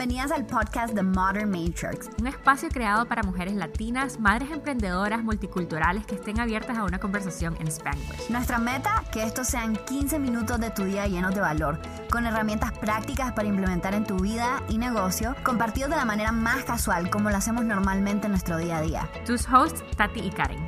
bienvenidas 0.00 0.32
al 0.32 0.46
podcast 0.46 0.94
The 0.94 1.02
Modern 1.02 1.50
Matrix. 1.50 2.08
Un 2.18 2.26
espacio 2.26 2.70
creado 2.70 3.04
para 3.04 3.22
mujeres 3.22 3.52
latinas, 3.52 4.18
madres 4.18 4.50
emprendedoras, 4.50 5.22
multiculturales 5.22 6.06
que 6.06 6.14
estén 6.14 6.40
abiertas 6.40 6.78
a 6.78 6.84
una 6.84 6.98
conversación 6.98 7.54
en 7.60 7.66
Spanglish. 7.66 8.30
Nuestra 8.30 8.56
meta, 8.56 9.04
que 9.12 9.22
estos 9.22 9.48
sean 9.48 9.76
15 9.76 10.18
minutos 10.18 10.58
de 10.58 10.70
tu 10.70 10.84
día 10.84 11.06
llenos 11.06 11.34
de 11.34 11.42
valor, 11.42 11.78
con 12.10 12.24
herramientas 12.24 12.72
prácticas 12.78 13.32
para 13.32 13.46
implementar 13.46 13.92
en 13.92 14.06
tu 14.06 14.18
vida 14.18 14.62
y 14.70 14.78
negocio, 14.78 15.36
compartidos 15.42 15.90
de 15.90 15.96
la 15.96 16.06
manera 16.06 16.32
más 16.32 16.64
casual 16.64 17.10
como 17.10 17.28
lo 17.28 17.36
hacemos 17.36 17.66
normalmente 17.66 18.24
en 18.24 18.30
nuestro 18.30 18.56
día 18.56 18.78
a 18.78 18.80
día. 18.80 19.10
Tus 19.26 19.46
hosts, 19.52 19.84
Tati 19.98 20.20
y 20.20 20.30
Karen. 20.30 20.66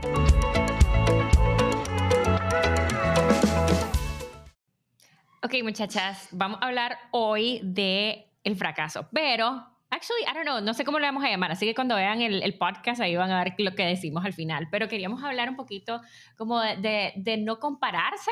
Ok, 5.43 5.55
muchachas, 5.63 6.29
vamos 6.33 6.59
a 6.61 6.67
hablar 6.67 6.99
hoy 7.13 7.63
de 7.65 8.32
el 8.45 8.57
fracaso. 8.57 9.09
Pero, 9.13 9.65
actually, 9.91 10.23
I 10.23 10.35
don't 10.35 10.45
know, 10.45 10.61
no 10.61 10.75
sé 10.75 10.85
cómo 10.85 10.99
lo 10.99 11.07
vamos 11.07 11.25
a 11.25 11.29
llamar, 11.29 11.53
así 11.53 11.67
que 11.67 11.75
cuando 11.75 11.95
vean 11.97 12.21
el, 12.21 12.43
el, 12.43 12.59
podcast 12.59 13.01
ahí 13.01 13.17
van 13.17 13.31
a 13.31 13.43
ver 13.43 13.55
lo 13.59 13.75
que 13.75 13.85
decimos 13.85 14.25
al 14.25 14.33
final. 14.33 14.69
Pero 14.71 14.89
queríamos 14.89 15.23
hablar 15.23 15.49
un 15.49 15.57
poquito 15.57 16.01
como 16.37 16.61
de, 16.61 17.13
de, 17.17 17.37
no 17.37 17.59
compararse 17.59 18.31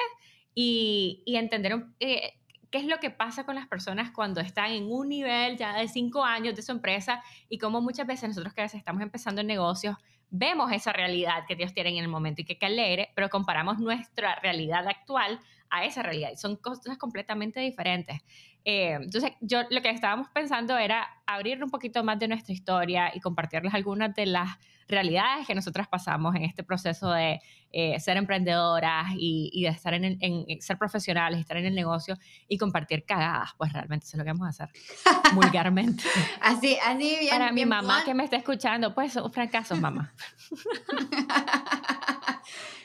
y, 0.54 1.22
y 1.26 1.36
entender 1.36 1.84
eh, 2.00 2.34
qué 2.70 2.78
es 2.78 2.86
lo 2.86 2.98
que 2.98 3.10
pasa 3.10 3.44
con 3.44 3.54
las 3.54 3.66
personas 3.66 4.10
cuando 4.10 4.40
están 4.40 4.70
en 4.70 4.90
un 4.90 5.08
nivel 5.08 5.56
ya 5.56 5.74
de 5.74 5.88
cinco 5.88 6.24
años 6.24 6.54
de 6.54 6.62
su 6.62 6.72
empresa 6.72 7.22
y 7.48 7.58
cómo 7.58 7.80
muchas 7.80 8.06
veces 8.06 8.28
nosotros 8.28 8.54
que 8.54 8.60
a 8.60 8.64
veces 8.64 8.78
estamos 8.78 9.02
empezando 9.02 9.40
en 9.40 9.46
negocios 9.46 9.96
vemos 10.30 10.70
esa 10.72 10.92
realidad 10.92 11.44
que 11.46 11.54
ellos 11.54 11.74
tienen 11.74 11.96
en 11.96 12.04
el 12.04 12.08
momento 12.08 12.42
y 12.42 12.44
que 12.44 12.64
alegre, 12.64 13.10
pero 13.14 13.28
comparamos 13.28 13.78
nuestra 13.78 14.36
realidad 14.36 14.86
actual 14.86 15.40
a 15.68 15.84
esa 15.84 16.02
realidad. 16.02 16.30
Son 16.36 16.56
cosas 16.56 16.98
completamente 16.98 17.60
diferentes. 17.60 18.20
Eh, 18.64 18.92
entonces, 19.00 19.32
yo 19.40 19.62
lo 19.70 19.80
que 19.80 19.90
estábamos 19.90 20.28
pensando 20.30 20.76
era 20.76 21.08
abrir 21.26 21.62
un 21.62 21.70
poquito 21.70 22.04
más 22.04 22.18
de 22.18 22.28
nuestra 22.28 22.52
historia 22.52 23.10
y 23.14 23.20
compartirles 23.20 23.72
algunas 23.72 24.14
de 24.14 24.26
las 24.26 24.58
realidades 24.90 25.46
que 25.46 25.54
nosotras 25.54 25.88
pasamos 25.88 26.34
en 26.34 26.42
este 26.42 26.62
proceso 26.64 27.10
de 27.10 27.40
eh, 27.70 27.98
ser 28.00 28.16
emprendedoras 28.16 29.06
y, 29.16 29.62
de 29.62 29.68
estar 29.68 29.94
en, 29.94 30.60
ser 30.60 30.76
profesionales, 30.76 31.40
estar 31.40 31.56
en 31.56 31.66
el 31.66 31.74
negocio 31.74 32.16
y 32.48 32.58
compartir 32.58 33.04
cagadas. 33.06 33.50
Pues 33.56 33.72
realmente 33.72 34.06
eso 34.06 34.16
es 34.16 34.18
lo 34.18 34.24
que 34.24 34.32
vamos 34.32 34.46
a 34.46 34.50
hacer, 34.50 34.70
vulgarmente. 35.34 36.04
así, 36.42 36.76
así 36.84 37.16
bien. 37.20 37.30
Para 37.30 37.52
mi 37.52 37.64
mamá 37.64 38.02
que 38.04 38.14
me 38.14 38.24
está 38.24 38.36
escuchando, 38.36 38.94
pues 38.94 39.12
son 39.12 39.32
fracasos, 39.32 39.80
mamá. 39.80 40.12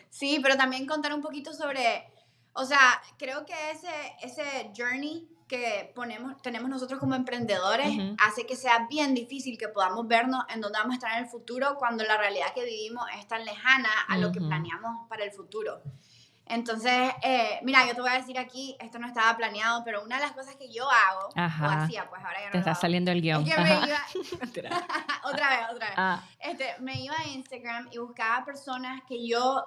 sí, 0.10 0.40
pero 0.42 0.56
también 0.56 0.86
contar 0.86 1.14
un 1.14 1.22
poquito 1.22 1.52
sobre, 1.54 2.06
o 2.54 2.64
sea, 2.66 3.02
creo 3.18 3.46
que 3.46 3.54
ese, 3.72 3.90
ese 4.22 4.72
journey 4.78 5.28
que 5.48 5.92
ponemos, 5.94 6.42
tenemos 6.42 6.70
nosotros 6.70 7.00
como 7.00 7.14
emprendedores 7.14 7.96
hace 8.18 8.46
que 8.46 8.56
sea 8.56 8.88
bien 8.90 9.14
difícil 9.14 9.58
que 9.58 9.68
podamos 9.68 10.08
vernos 10.08 10.44
en 10.50 10.62
dónde 10.62 10.80
vamos 10.80 10.94
a 10.94 10.96
estar 10.96 11.18
en 11.18 11.26
el 11.26 11.30
futuro 11.30 11.76
cuando 11.78 12.04
la 12.04 12.18
realidad 12.18 12.48
que 12.54 12.66
vivimos 12.66 13.06
es 13.20 13.28
tan 13.28 13.46
lejana 13.46 13.90
a 14.08 14.18
lo 14.18 14.32
que 14.32 14.40
planeamos 14.40 15.08
para 15.08 15.24
el 15.24 15.32
futuro. 15.32 15.82
Entonces, 16.48 17.12
eh, 17.24 17.60
mira, 17.64 17.88
yo 17.88 17.96
te 17.96 18.02
voy 18.02 18.12
a 18.12 18.16
decir 18.16 18.38
aquí, 18.38 18.76
esto 18.80 19.00
no 19.00 19.08
estaba 19.08 19.36
planeado, 19.36 19.84
pero 19.84 20.04
una 20.04 20.18
de 20.18 20.22
las 20.22 20.32
cosas 20.34 20.56
que 20.56 20.72
yo 20.72 20.88
hago, 20.90 21.30
o 21.30 21.70
hacía, 21.70 22.08
pues 22.08 22.24
ahora 22.24 22.40
ya 22.40 22.46
no 22.46 22.52
Te 22.52 22.58
está 22.60 22.76
saliendo 22.76 23.12
el 23.12 23.22
guion. 23.22 23.48
Es 23.48 23.56
que 23.56 23.62
me 23.62 23.70
iba, 23.70 24.06
otra 25.24 25.50
vez, 25.50 25.60
otra 25.74 25.88
vez. 25.88 25.96
Ah. 25.98 26.24
Este, 26.40 26.76
me 26.80 27.02
iba 27.02 27.16
a 27.18 27.28
Instagram 27.28 27.90
y 27.92 27.98
buscaba 27.98 28.46
personas 28.46 29.02
que 29.08 29.28
yo 29.28 29.66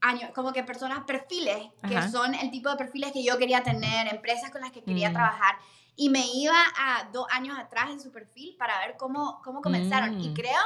años, 0.00 0.30
como 0.34 0.52
que 0.52 0.62
personas, 0.62 1.04
perfiles, 1.04 1.68
que 1.86 2.02
son 2.10 2.34
el 2.34 2.50
tipo 2.50 2.70
de 2.70 2.76
perfiles 2.76 3.12
que 3.12 3.22
yo 3.22 3.38
quería 3.38 3.62
tener, 3.62 4.12
empresas 4.12 4.50
con 4.50 4.60
las 4.60 4.70
que 4.70 4.82
quería 4.82 5.10
mm. 5.10 5.12
trabajar. 5.12 5.56
Y 5.96 6.08
me 6.08 6.24
iba 6.34 6.56
a 6.78 7.08
dos 7.12 7.26
años 7.30 7.58
atrás 7.58 7.90
en 7.90 8.00
su 8.00 8.10
perfil 8.10 8.56
para 8.58 8.78
ver 8.80 8.96
cómo, 8.96 9.40
cómo 9.44 9.60
comenzaron. 9.60 10.20
Y 10.20 10.30
mm. 10.30 10.34
creo 10.34 10.62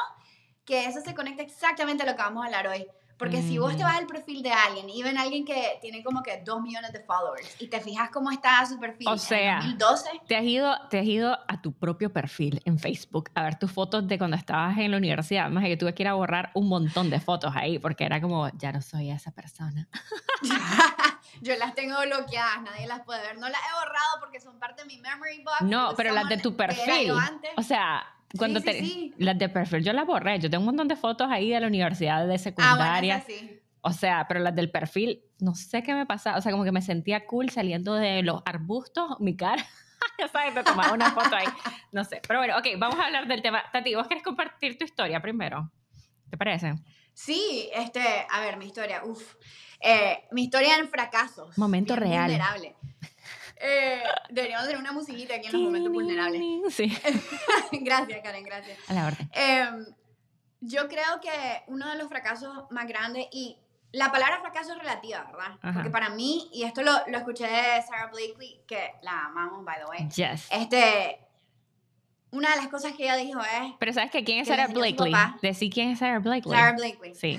que 0.65 0.87
eso 0.87 1.01
se 1.01 1.15
conecta 1.15 1.43
exactamente 1.43 2.05
a 2.05 2.07
lo 2.07 2.13
que 2.13 2.23
vamos 2.23 2.43
a 2.43 2.47
hablar 2.47 2.69
hoy. 2.69 2.87
Porque 3.19 3.43
si 3.43 3.59
vos 3.59 3.77
te 3.77 3.83
vas 3.83 3.97
al 3.97 4.07
perfil 4.07 4.43
de 4.43 4.51
alguien 4.51 4.89
y 4.91 5.03
ven 5.03 5.17
a 5.17 5.23
alguien 5.23 5.45
que 5.45 5.79
tiene 5.81 6.03
como 6.03 6.23
que 6.23 6.43
dos 6.45 6.61
millones 6.61 6.93
de 6.93 7.01
followers 7.01 7.61
y 7.61 7.69
te 7.69 7.81
fijas 7.81 8.11
cómo 8.11 8.31
está 8.31 8.65
su 8.67 8.79
perfil 8.79 9.09
o 9.09 9.17
sea, 9.17 9.61
en 9.61 9.79
2012. 9.79 10.23
Te 10.27 10.37
has, 10.37 10.45
ido, 10.45 10.77
te 10.91 10.99
has 10.99 11.07
ido 11.07 11.39
a 11.47 11.63
tu 11.63 11.73
propio 11.73 12.13
perfil 12.13 12.61
en 12.65 12.79
Facebook 12.79 13.31
a 13.35 13.43
ver 13.43 13.59
tus 13.59 13.71
fotos 13.71 14.07
de 14.07 14.19
cuando 14.19 14.37
estabas 14.37 14.77
en 14.79 14.91
la 14.91 14.97
universidad. 14.97 15.49
Más 15.49 15.65
que 15.65 15.77
tuve 15.77 15.95
que 15.95 16.03
ir 16.03 16.09
a 16.09 16.15
borrar 16.15 16.51
un 16.55 16.69
montón 16.69 17.11
de 17.11 17.21
fotos 17.21 17.53
ahí 17.55 17.79
porque 17.79 18.05
era 18.05 18.21
como, 18.21 18.49
ya 18.57 18.73
no 18.73 18.83
soy 18.83 19.11
esa 19.11 19.31
persona. 19.31 19.89
Yo 21.41 21.57
las 21.57 21.75
tengo 21.75 21.97
bloqueadas, 22.01 22.63
nadie 22.63 22.87
las 22.87 23.01
puede 23.01 23.21
ver. 23.23 23.39
No 23.39 23.49
las 23.49 23.61
he 23.61 23.75
borrado 23.75 24.21
porque 24.21 24.41
son 24.41 24.59
parte 24.59 24.83
de 24.83 24.89
mi 24.89 24.99
memory 24.99 25.43
box. 25.43 25.63
No, 25.63 25.95
pero 25.97 26.13
las 26.13 26.29
de 26.29 26.39
tu 26.39 26.57
perfil. 26.57 27.13
O 27.57 27.63
sea, 27.63 28.05
cuando 28.37 28.61
te, 28.61 29.13
las 29.19 29.39
de 29.39 29.49
perfil 29.49 29.83
yo 29.85 29.93
las 29.93 30.07
borré. 30.07 30.39
Yo 30.39 30.51
tengo 30.51 30.63
un 30.63 30.67
montón 30.67 30.89
de 30.89 30.97
fotos 30.97 31.29
ahí 31.31 31.51
de 31.51 31.61
la 31.61 31.67
universidad 31.67 32.27
de 32.27 32.39
secundaria. 32.39 33.17
Ah, 33.17 33.25
bueno, 33.27 33.51
o 33.87 33.93
sea, 33.93 34.27
pero 34.27 34.41
las 34.41 34.55
del 34.55 34.71
perfil, 34.71 35.23
no 35.41 35.55
sé 35.55 35.83
qué 35.83 35.95
me 35.95 36.07
pasaba. 36.07 36.39
O 36.39 36.41
sea, 36.41 36.51
como 36.53 36.65
que 36.65 36.73
me 36.73 36.81
sentía 36.81 37.27
cool 37.27 37.51
saliendo 37.51 37.95
de 37.95 38.23
los 38.23 38.43
arbustos, 38.47 39.21
mi 39.21 39.37
cara. 39.37 39.65
ya 40.19 40.27
sabes, 40.29 40.55
te 40.55 40.63
tomaba 40.63 40.93
una 40.93 41.11
foto 41.11 41.37
ahí. 41.37 41.47
No 41.93 42.03
sé. 42.03 42.23
Pero 42.27 42.41
bueno, 42.41 42.57
ok, 42.59 42.67
vamos 42.79 42.99
a 42.99 43.05
hablar 43.05 43.29
del 43.29 43.43
tema. 43.43 43.63
Tati, 43.73 43.95
¿vos 43.95 44.09
querés 44.09 44.25
compartir 44.25 44.79
tu 44.79 44.85
historia 44.85 45.21
primero? 45.21 45.71
¿Te 46.31 46.39
parece? 46.39 46.75
Sí, 47.13 47.69
este, 47.75 48.03
a 48.31 48.41
ver, 48.41 48.57
mi 48.57 48.67
historia, 48.67 49.05
uf. 49.05 49.35
Eh, 49.81 50.25
mi 50.33 50.45
historia 50.45 50.79
en 50.79 50.89
fracasos. 50.89 51.57
Momento 51.59 51.95
real. 51.95 52.31
Vulnerable. 52.31 52.75
Eh, 53.57 54.03
deberíamos 54.31 54.67
tener 54.67 54.81
una 54.81 54.93
musiquita 54.93 55.37
aquí 55.37 55.47
en 55.47 55.53
los 55.53 55.63
momentos 55.63 55.93
vulnerables. 55.93 56.43
Sí. 56.75 56.97
gracias, 57.73 58.21
Karen, 58.23 58.45
gracias. 58.45 58.79
A 58.89 58.95
la 58.95 59.07
orden. 59.07 59.31
Em, 59.33 59.87
yo 60.61 60.89
creo 60.89 61.21
que 61.21 61.63
uno 61.69 61.91
de 61.91 61.97
los 61.97 62.09
fracasos 62.09 62.71
más 62.71 62.87
grandes, 62.87 63.27
y 63.33 63.59
la 63.93 64.11
palabra 64.11 64.41
fracaso 64.41 64.73
es 64.73 64.79
relativa, 64.79 65.25
¿verdad? 65.25 65.75
Porque 65.75 65.91
para 65.91 66.11
mí, 66.11 66.49
y 66.53 66.65
esto 66.65 66.83
lo, 66.83 66.93
lo, 67.07 67.19
escuché 67.19 67.47
de 67.47 67.83
Sarah 67.83 68.11
Blakely, 68.13 68.63
que 68.67 68.93
la 69.03 69.27
amamos, 69.27 69.65
by 69.65 69.77
the 69.79 69.87
way. 69.87 70.09
Yes. 70.09 70.49
Este, 70.51 71.21
una 72.35 72.51
de 72.51 72.57
las 72.57 72.69
cosas 72.69 72.93
que 72.95 73.05
ella 73.05 73.17
dijo 73.17 73.41
es... 73.41 73.75
Pero 73.79 73.93
¿sabes 73.93 74.11
que 74.11 74.25
quién 74.25 74.41
es 74.41 74.49
Sarah 74.49 74.67
Blakely? 74.67 75.13
Decí 75.41 75.71
quién 75.71 75.91
es 75.91 76.01
Sarah 76.01 76.19
Blakely. 76.19 76.53
Sarah 76.53 76.73
Blakely. 76.73 77.15
Sí. 77.15 77.39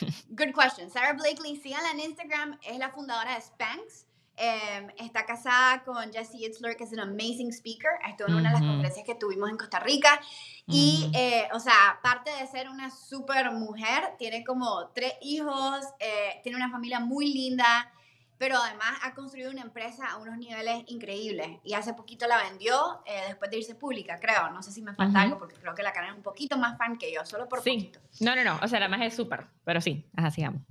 Good 0.28 0.52
question. 0.54 0.90
Sarah 0.90 1.14
Blakely, 1.14 1.56
síganla 1.56 1.92
en 1.92 2.00
Instagram, 2.00 2.58
es 2.62 2.78
la 2.78 2.90
fundadora 2.90 3.34
de 3.34 3.40
Spanx. 3.40 4.06
Em, 4.44 4.88
está 4.98 5.24
casada 5.24 5.84
con 5.84 6.12
Jesse 6.12 6.34
Itzler, 6.34 6.76
que 6.76 6.82
es 6.82 6.92
un 6.92 6.98
amazing 6.98 7.52
speaker. 7.52 7.92
Estuvo 8.08 8.26
en 8.26 8.34
una 8.34 8.48
de 8.48 8.54
las 8.54 8.60
conferencias 8.60 9.06
que 9.06 9.14
tuvimos 9.14 9.48
en 9.48 9.56
Costa 9.56 9.78
Rica. 9.78 10.20
Y, 10.66 11.12
eh, 11.14 11.46
o 11.52 11.60
sea, 11.60 11.90
aparte 11.90 12.32
de 12.32 12.44
ser 12.48 12.68
una 12.68 12.90
super 12.90 13.52
mujer, 13.52 14.16
tiene 14.18 14.42
como 14.42 14.88
tres 14.88 15.12
hijos, 15.20 15.84
eh, 16.00 16.40
tiene 16.42 16.56
una 16.56 16.72
familia 16.72 16.98
muy 16.98 17.32
linda, 17.32 17.92
pero 18.36 18.56
además 18.56 18.98
ha 19.04 19.14
construido 19.14 19.52
una 19.52 19.62
empresa 19.62 20.10
a 20.10 20.16
unos 20.16 20.36
niveles 20.38 20.82
increíbles. 20.88 21.60
Y 21.62 21.74
hace 21.74 21.94
poquito 21.94 22.26
la 22.26 22.42
vendió 22.42 23.00
eh, 23.06 23.26
después 23.28 23.48
de 23.48 23.58
irse 23.58 23.76
pública, 23.76 24.18
creo. 24.18 24.50
No 24.50 24.60
sé 24.64 24.72
si 24.72 24.82
me 24.82 24.92
falta 24.92 25.20
algo, 25.20 25.38
porque 25.38 25.54
creo 25.54 25.76
que 25.76 25.84
la 25.84 25.92
cara 25.92 26.08
es 26.08 26.16
un 26.16 26.22
poquito 26.22 26.58
más 26.58 26.76
fan 26.76 26.98
que 26.98 27.14
yo, 27.14 27.24
solo 27.24 27.48
por 27.48 27.62
sí. 27.62 27.92
No, 28.18 28.34
no, 28.34 28.42
no. 28.42 28.58
O 28.60 28.66
sea, 28.66 28.80
la 28.80 28.88
más 28.88 29.02
es 29.02 29.14
súper, 29.14 29.46
pero 29.64 29.80
sí, 29.80 30.04
así 30.16 30.34
sigamos. 30.34 30.62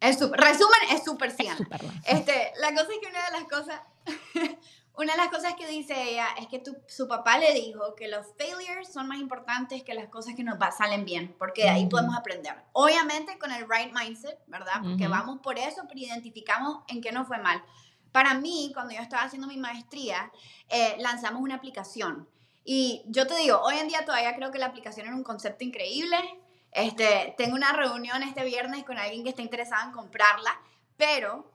Es 0.00 0.18
resumen, 0.18 0.80
es 0.92 1.04
súper 1.04 1.30
100. 1.30 1.68
Este, 2.06 2.52
la 2.56 2.70
cosa 2.70 2.88
es 2.90 2.98
que 3.02 3.08
una 3.08 3.24
de 3.26 3.32
las 3.32 3.44
cosas, 3.44 3.80
una 4.96 5.12
de 5.12 5.18
las 5.18 5.28
cosas 5.28 5.54
que 5.54 5.66
dice 5.66 5.94
ella 6.10 6.26
es 6.38 6.46
que 6.46 6.58
tu, 6.58 6.74
su 6.88 7.06
papá 7.06 7.38
le 7.38 7.52
dijo 7.52 7.94
que 7.94 8.08
los 8.08 8.26
failures 8.38 8.90
son 8.90 9.08
más 9.08 9.18
importantes 9.18 9.82
que 9.82 9.92
las 9.92 10.08
cosas 10.08 10.34
que 10.34 10.42
nos 10.42 10.56
salen 10.74 11.04
bien, 11.04 11.34
porque 11.38 11.64
de 11.64 11.68
ahí 11.68 11.86
podemos 11.86 12.16
aprender. 12.16 12.54
Obviamente 12.72 13.38
con 13.38 13.52
el 13.52 13.66
right 13.68 13.92
mindset, 13.92 14.38
¿verdad? 14.46 14.80
Porque 14.82 15.06
vamos 15.06 15.40
por 15.42 15.58
eso, 15.58 15.82
pero 15.86 16.00
identificamos 16.00 16.82
en 16.88 17.02
qué 17.02 17.12
nos 17.12 17.26
fue 17.26 17.38
mal. 17.38 17.62
Para 18.10 18.34
mí, 18.34 18.72
cuando 18.74 18.94
yo 18.94 19.02
estaba 19.02 19.24
haciendo 19.24 19.46
mi 19.46 19.58
maestría, 19.58 20.32
eh, 20.68 20.96
lanzamos 20.98 21.42
una 21.42 21.56
aplicación. 21.56 22.26
Y 22.64 23.02
yo 23.06 23.26
te 23.26 23.36
digo, 23.36 23.60
hoy 23.62 23.76
en 23.78 23.88
día 23.88 24.04
todavía 24.04 24.34
creo 24.34 24.50
que 24.50 24.58
la 24.58 24.66
aplicación 24.66 25.06
era 25.06 25.14
un 25.14 25.22
concepto 25.22 25.62
increíble. 25.64 26.16
Este, 26.72 27.34
tengo 27.36 27.54
una 27.54 27.72
reunión 27.72 28.22
este 28.22 28.44
viernes 28.44 28.84
con 28.84 28.98
alguien 28.98 29.24
que 29.24 29.30
está 29.30 29.42
interesado 29.42 29.86
en 29.86 29.92
comprarla, 29.92 30.60
pero 30.96 31.50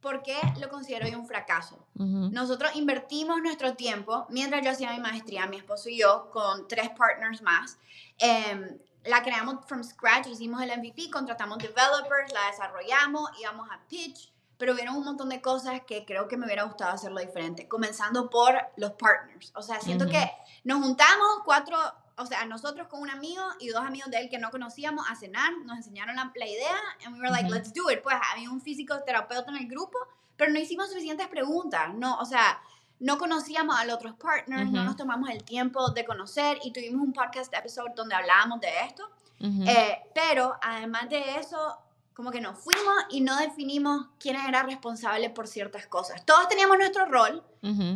¿por 0.00 0.22
qué 0.22 0.36
lo 0.58 0.68
considero 0.68 1.08
yo 1.08 1.18
un 1.18 1.26
fracaso? 1.26 1.86
Nosotros 1.94 2.74
invertimos 2.76 3.42
nuestro 3.42 3.74
tiempo, 3.74 4.26
mientras 4.30 4.64
yo 4.64 4.70
hacía 4.70 4.92
mi 4.92 5.00
maestría, 5.00 5.46
mi 5.46 5.58
esposo 5.58 5.90
y 5.90 5.98
yo, 5.98 6.30
con 6.30 6.66
tres 6.66 6.88
partners 6.90 7.42
más, 7.42 7.78
em, 8.18 8.78
la 9.04 9.22
creamos 9.22 9.66
from 9.66 9.82
scratch, 9.82 10.26
hicimos 10.26 10.62
el 10.62 10.70
MVP, 10.70 11.10
contratamos 11.10 11.58
developers, 11.58 12.32
la 12.32 12.46
desarrollamos, 12.50 13.30
íbamos 13.38 13.68
a 13.70 13.80
pitch, 13.88 14.32
pero 14.56 14.74
hubieron 14.74 14.96
un 14.96 15.04
montón 15.04 15.30
de 15.30 15.40
cosas 15.40 15.80
que 15.86 16.04
creo 16.04 16.28
que 16.28 16.36
me 16.36 16.44
hubiera 16.44 16.64
gustado 16.64 16.92
hacerlo 16.92 17.20
diferente, 17.20 17.66
comenzando 17.66 18.28
por 18.28 18.54
los 18.76 18.92
partners. 18.92 19.52
O 19.54 19.62
sea, 19.62 19.80
siento 19.80 20.06
que 20.06 20.30
nos 20.64 20.82
juntamos 20.82 21.40
cuatro 21.44 21.78
o 22.20 22.26
sea, 22.26 22.44
nosotros 22.44 22.88
con 22.88 23.00
un 23.00 23.10
amigo 23.10 23.42
y 23.58 23.68
dos 23.68 23.82
amigos 23.82 24.10
de 24.10 24.18
él 24.18 24.30
que 24.30 24.38
no 24.38 24.50
conocíamos 24.50 25.06
a 25.08 25.16
cenar, 25.16 25.52
nos 25.64 25.76
enseñaron 25.76 26.16
la, 26.16 26.46
idea 26.46 26.76
and 27.04 27.14
we 27.14 27.20
were 27.20 27.30
like, 27.30 27.48
let's 27.48 27.72
do 27.72 27.90
it. 27.90 28.02
Pues 28.02 28.16
había 28.32 28.50
un 28.50 28.60
físico 28.60 28.98
terapeuta 29.04 29.50
en 29.50 29.56
el 29.56 29.68
grupo, 29.68 29.98
pero 30.36 30.52
no 30.52 30.58
hicimos 30.58 30.88
suficientes 30.88 31.28
preguntas, 31.28 31.94
no, 31.94 32.18
o 32.18 32.24
sea, 32.24 32.60
no 32.98 33.18
conocíamos 33.18 33.78
a 33.78 33.84
los 33.84 33.96
otros 33.96 34.14
partners, 34.16 34.70
no 34.70 34.84
nos 34.84 34.96
tomamos 34.96 35.30
el 35.30 35.42
tiempo 35.42 35.90
de 35.90 36.04
conocer 36.04 36.58
y 36.62 36.72
tuvimos 36.72 37.02
un 37.02 37.12
podcast 37.12 37.52
episode 37.54 37.92
donde 37.96 38.14
hablábamos 38.14 38.60
de 38.60 38.68
esto. 38.86 39.10
Eh, 39.42 40.02
pero 40.14 40.54
además 40.60 41.08
de 41.08 41.36
eso, 41.36 41.78
como 42.20 42.32
que 42.32 42.42
nos 42.42 42.58
fuimos 42.58 42.94
y 43.08 43.22
no 43.22 43.34
definimos 43.38 44.08
quién 44.18 44.36
era 44.36 44.62
responsable 44.62 45.30
por 45.30 45.48
ciertas 45.48 45.86
cosas. 45.86 46.22
Todos 46.26 46.48
teníamos 46.48 46.76
nuestro 46.76 47.06
rol, 47.06 47.42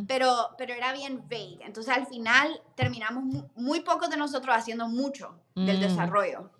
pero, 0.08 0.54
pero 0.56 0.72
era 0.72 0.94
bien 0.94 1.28
vague. 1.28 1.58
Entonces 1.60 1.94
al 1.94 2.06
final 2.06 2.62
terminamos 2.74 3.22
muy, 3.54 3.80
pocos 3.80 4.08
de 4.08 4.16
nosotros 4.16 4.56
haciendo 4.56 4.88
mucho 4.88 5.38
del 5.54 5.76
mm. 5.76 5.80
desarrollo. 5.80 6.50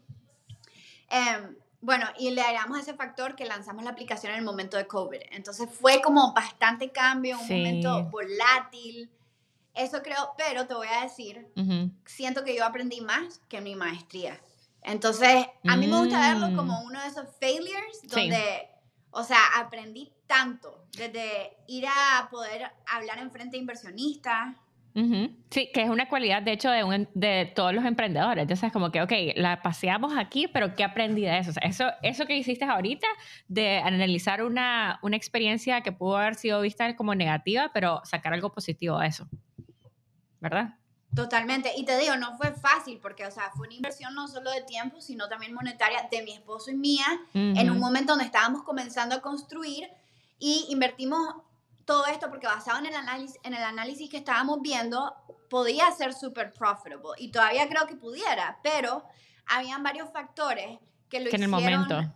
Em, 1.09 1.57
bueno, 1.81 2.05
y 2.19 2.33
le 2.33 2.43
agregamos 2.43 2.81
ese 2.81 2.93
factor 2.93 3.35
que 3.35 3.47
lanzamos 3.47 3.83
la 3.83 3.93
aplicación 3.93 4.33
en 4.33 4.41
el 4.41 4.45
momento 4.45 4.77
de 4.77 4.87
COVID. 4.87 5.21
Entonces 5.31 5.67
fue 5.71 6.03
como 6.03 6.35
bastante 6.35 6.93
cambio, 6.93 7.39
un 7.41 7.49
momento 7.49 8.11
volátil. 8.11 9.11
Eso 9.73 10.03
creo, 10.03 10.35
pero 10.37 10.67
te 10.67 10.75
voy 10.75 10.89
a 10.89 11.05
decir, 11.05 11.49
siento 12.05 12.45
que 12.45 12.55
yo 12.55 12.67
aprendí 12.67 13.01
más 13.01 13.41
que 13.49 13.57
en 13.57 13.65
mi 13.65 13.75
maestría. 13.75 14.39
Entonces, 14.85 15.47
a 15.67 15.77
mí 15.77 15.87
me 15.87 15.99
gusta 15.99 16.21
verlo 16.21 16.51
mm. 16.51 16.57
como 16.57 16.83
uno 16.83 17.01
de 17.01 17.09
esos 17.09 17.27
failures 17.41 18.03
donde, 18.05 18.69
o 19.11 19.25
sea, 19.25 19.39
aprendí 19.57 20.13
tanto, 20.27 20.87
desde 20.97 21.57
ir 21.67 21.87
a 21.87 22.29
poder 22.31 22.71
hablar 22.87 23.19
en 23.19 23.31
frente 23.31 23.57
de 23.57 23.61
inversionistas, 23.61 24.57
Sí, 25.51 25.71
que 25.75 25.83
es 25.83 25.91
una 25.91 26.09
cualidad, 26.09 26.41
de 26.41 26.53
hecho, 26.53 26.71
de, 26.71 26.85
un, 26.85 27.09
de 27.15 27.53
todos 27.57 27.75
los 27.75 27.85
emprendedores. 27.85 28.43
Entonces, 28.43 28.73
como 28.73 28.93
que, 28.93 29.03
ok, 29.03 29.13
la 29.35 29.61
paseamos 29.61 30.17
aquí, 30.17 30.47
pero 30.47 30.77
¿qué 30.77 30.85
aprendí 30.85 31.23
de 31.23 31.37
eso? 31.39 31.51
eso, 31.63 31.87
eso 32.03 32.27
que 32.27 32.37
hiciste 32.37 32.65
ahorita, 32.65 33.09
de 33.49 33.79
analizar 33.79 34.45
una, 34.45 35.01
una 35.03 35.17
experiencia 35.17 35.81
que 35.81 35.91
pudo 35.91 36.19
haber 36.19 36.37
sido 36.37 36.61
vista 36.61 36.95
como 36.95 37.17
negativa, 37.17 37.73
pero 37.75 38.03
sacar 38.05 38.35
algo 38.35 38.53
positivo 38.53 39.01
de 39.01 39.09
eso. 39.09 39.29
¿Verdad? 40.39 40.77
Totalmente. 41.15 41.73
Y 41.77 41.85
te 41.85 41.97
digo, 41.99 42.17
no 42.17 42.37
fue 42.37 42.53
fácil 42.53 42.99
porque, 43.01 43.27
o 43.27 43.31
sea, 43.31 43.51
fue 43.57 43.67
una 43.67 43.77
inversión 43.77 44.15
no 44.15 44.29
solo 44.29 44.51
de 44.51 44.63
tiempo, 44.63 45.01
sino 45.01 45.29
también 45.29 45.55
monetaria 45.55 46.09
de 46.11 46.23
mi 46.23 46.33
esposo 46.33 46.71
y 46.71 46.75
mía 46.75 47.07
en 47.33 47.71
un 47.71 47.79
momento 47.79 48.13
donde 48.13 48.25
estábamos 48.25 48.63
comenzando 48.63 49.15
a 49.15 49.21
construir 49.21 49.89
y 50.39 50.67
invertimos 50.71 51.37
todo 51.85 52.07
esto 52.07 52.29
porque 52.31 52.47
basado 52.47 52.79
en 52.79 52.87
el 52.87 52.95
análisis, 52.95 53.39
en 53.43 53.55
el 53.55 53.63
análisis 53.63 54.11
que 54.11 54.17
estábamos 54.17 54.61
viendo, 54.63 55.15
podía 55.51 55.91
ser 55.93 56.15
súper 56.15 56.53
profitable 56.53 57.03
y 57.19 57.31
todavía 57.31 57.69
creo 57.69 57.87
que 57.87 57.95
pudiera, 57.95 58.59
pero 58.63 59.05
habían 59.47 59.83
varios 59.83 60.11
factores 60.11 60.79
que 61.09 61.21
lo 61.21 61.31
que 61.31 61.37
hicieron. 61.37 61.55
en 61.55 61.71
el 61.71 61.79
momento. 61.79 62.15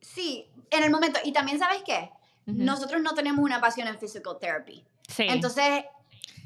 Sí, 0.00 0.46
en 0.70 0.84
el 0.84 0.90
momento. 0.90 1.18
Y 1.24 1.32
también, 1.32 1.58
¿sabes 1.58 1.82
qué? 1.84 2.10
Nosotros 2.46 3.00
no 3.02 3.14
tenemos 3.14 3.44
una 3.44 3.60
pasión 3.60 3.86
en 3.86 3.98
physical 3.98 4.38
therapy. 4.40 4.84
Sí. 5.08 5.26
Entonces, 5.28 5.84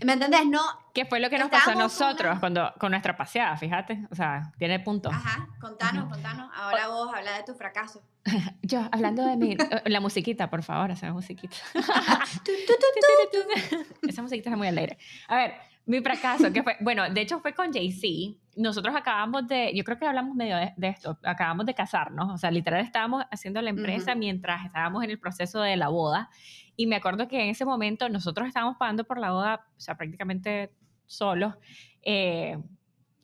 ¿Me 0.02 0.14
entendés? 0.14 0.46
No. 0.46 0.62
¿Qué 0.92 1.04
fue 1.04 1.20
lo 1.20 1.28
que 1.28 1.38
nos 1.38 1.48
pasó 1.48 1.72
a 1.72 1.74
nosotros 1.74 2.38
cuando, 2.38 2.72
con 2.78 2.90
nuestra 2.90 3.16
paseada? 3.16 3.56
Fíjate, 3.56 4.06
o 4.10 4.14
sea, 4.14 4.52
tiene 4.58 4.80
punto. 4.80 5.10
Ajá, 5.10 5.48
contanos, 5.60 6.08
contanos. 6.08 6.50
Ahora 6.54 6.88
vos 6.88 7.12
habla 7.14 7.36
de 7.36 7.44
tu 7.44 7.54
fracaso. 7.54 8.02
Yo, 8.62 8.88
hablando 8.92 9.26
de 9.26 9.36
mi, 9.36 9.56
la 9.86 10.00
musiquita, 10.00 10.50
por 10.50 10.62
favor, 10.62 10.90
esa 10.90 11.12
musiquita. 11.12 11.56
esa 14.08 14.22
musiquita 14.22 14.50
está 14.50 14.56
muy 14.56 14.68
alegre. 14.68 14.98
A 15.28 15.36
ver, 15.36 15.54
mi 15.86 16.00
fracaso, 16.00 16.52
que 16.52 16.62
fue, 16.62 16.76
bueno, 16.80 17.08
de 17.10 17.20
hecho 17.20 17.40
fue 17.40 17.54
con 17.54 17.72
Jay-Z. 17.72 18.38
Nosotros 18.56 18.94
acabamos 18.94 19.46
de, 19.48 19.72
yo 19.74 19.84
creo 19.84 19.98
que 19.98 20.06
hablamos 20.06 20.34
medio 20.34 20.56
de, 20.56 20.88
esto, 20.88 21.18
acabamos 21.22 21.66
de 21.66 21.74
casarnos, 21.74 22.32
o 22.32 22.38
sea, 22.38 22.50
literal 22.50 22.80
estábamos 22.80 23.24
haciendo 23.30 23.60
la 23.62 23.70
empresa 23.70 24.14
mientras 24.14 24.64
estábamos 24.64 25.02
en 25.04 25.10
el 25.10 25.18
proceso 25.18 25.60
de 25.60 25.76
la 25.76 25.88
boda. 25.88 26.30
Y 26.76 26.86
me 26.86 26.96
acuerdo 26.96 27.28
que 27.28 27.42
en 27.42 27.50
ese 27.50 27.64
momento 27.64 28.08
nosotros 28.08 28.48
estábamos 28.48 28.76
pagando 28.76 29.04
por 29.04 29.18
la 29.18 29.32
boda, 29.32 29.66
o 29.76 29.80
sea, 29.80 29.96
prácticamente 29.96 30.72
solos. 31.06 31.54
Eh, 32.02 32.58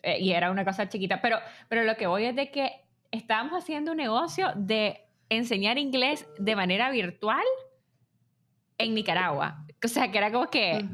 eh, 0.02 0.18
y 0.20 0.32
era 0.32 0.50
una 0.50 0.64
cosa 0.64 0.88
chiquita. 0.88 1.20
Pero, 1.20 1.38
pero 1.68 1.84
lo 1.84 1.96
que 1.96 2.06
voy 2.06 2.24
es 2.24 2.36
de 2.36 2.50
que 2.50 2.84
estábamos 3.10 3.52
haciendo 3.54 3.92
un 3.92 3.98
negocio 3.98 4.52
de 4.56 5.00
enseñar 5.28 5.78
inglés 5.78 6.26
de 6.38 6.56
manera 6.56 6.90
virtual 6.90 7.44
en 8.78 8.94
Nicaragua. 8.94 9.66
O 9.84 9.88
sea, 9.88 10.10
que 10.10 10.18
era 10.18 10.32
como 10.32 10.48
que... 10.48 10.84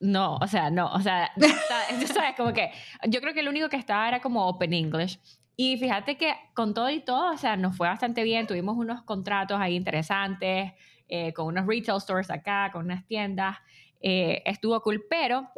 No, 0.00 0.36
o 0.36 0.46
sea, 0.46 0.70
no, 0.70 0.92
o 0.92 1.00
sea, 1.00 1.32
sabes, 2.06 2.36
como 2.36 2.52
que 2.52 2.70
yo 3.08 3.20
creo 3.20 3.34
que 3.34 3.40
el 3.40 3.48
único 3.48 3.68
que 3.68 3.76
estaba 3.76 4.06
era 4.08 4.20
como 4.20 4.46
Open 4.46 4.72
English. 4.72 5.18
Y 5.56 5.76
fíjate 5.76 6.16
que 6.16 6.34
con 6.54 6.72
todo 6.72 6.88
y 6.88 7.00
todo, 7.00 7.32
o 7.32 7.36
sea, 7.36 7.56
nos 7.56 7.76
fue 7.76 7.88
bastante 7.88 8.22
bien, 8.22 8.46
tuvimos 8.46 8.76
unos 8.76 9.02
contratos 9.02 9.58
ahí 9.60 9.74
interesantes, 9.74 10.72
eh, 11.08 11.32
con 11.32 11.46
unos 11.46 11.66
retail 11.66 12.00
stores 12.00 12.30
acá, 12.30 12.70
con 12.72 12.84
unas 12.84 13.04
tiendas, 13.06 13.56
eh, 14.00 14.42
estuvo 14.44 14.80
cool, 14.82 15.04
pero 15.10 15.48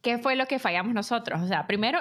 ¿qué 0.00 0.18
fue 0.18 0.36
lo 0.36 0.46
que 0.46 0.60
fallamos 0.60 0.94
nosotros? 0.94 1.42
O 1.42 1.48
sea, 1.48 1.66
primero, 1.66 1.98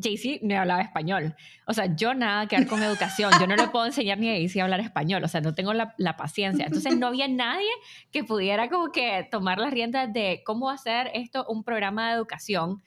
JC 0.00 0.40
no 0.42 0.58
hablaba 0.58 0.82
español. 0.82 1.34
O 1.66 1.72
sea, 1.72 1.94
yo 1.94 2.14
nada 2.14 2.46
que 2.46 2.56
ver 2.56 2.66
con 2.66 2.82
educación. 2.82 3.32
Yo 3.40 3.46
no 3.46 3.56
le 3.56 3.68
puedo 3.68 3.86
enseñar 3.86 4.18
ni 4.18 4.28
a 4.28 4.38
JC 4.38 4.60
a 4.60 4.64
hablar 4.64 4.80
español. 4.80 5.22
O 5.24 5.28
sea, 5.28 5.40
no 5.40 5.54
tengo 5.54 5.72
la, 5.72 5.94
la, 5.98 6.16
paciencia. 6.16 6.66
Entonces, 6.66 6.96
no 6.96 7.06
había 7.06 7.28
nadie 7.28 7.70
que 8.10 8.24
pudiera 8.24 8.68
como 8.68 8.92
que 8.92 9.28
tomar 9.30 9.58
las 9.58 9.72
riendas 9.72 10.12
de 10.12 10.42
cómo 10.44 10.70
hacer 10.70 11.10
esto 11.14 11.46
un 11.48 11.64
programa 11.64 12.08
de 12.08 12.16
educación 12.16 12.82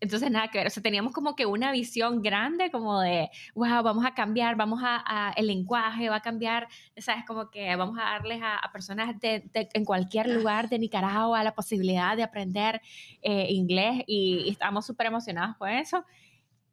entonces, 0.00 0.30
nada 0.30 0.48
que 0.48 0.58
ver, 0.58 0.66
o 0.68 0.70
sea, 0.70 0.82
teníamos 0.82 1.12
como 1.12 1.34
que 1.34 1.46
una 1.46 1.72
visión 1.72 2.22
grande 2.22 2.70
como 2.70 3.00
de, 3.00 3.30
wow, 3.54 3.82
vamos 3.82 4.04
a 4.06 4.14
cambiar, 4.14 4.56
vamos 4.56 4.80
a, 4.84 5.32
el 5.36 5.48
lenguaje 5.48 6.08
va 6.08 6.16
a 6.16 6.22
cambiar, 6.22 6.68
¿sabes? 6.96 7.24
Como 7.26 7.50
que 7.50 7.74
vamos 7.74 7.98
a 7.98 8.04
darles 8.04 8.40
a, 8.42 8.70
personas 8.72 9.18
de, 9.20 9.48
en 9.52 9.84
cualquier 9.84 10.28
lugar 10.28 10.68
de 10.68 10.78
Nicaragua 10.78 11.42
la 11.42 11.54
posibilidad 11.54 12.16
de 12.16 12.22
aprender 12.22 12.80
eh, 13.22 13.46
inglés 13.50 14.04
y, 14.06 14.44
y 14.46 14.50
estábamos 14.50 14.86
súper 14.86 15.06
emocionados 15.06 15.56
por 15.56 15.70
eso 15.70 16.04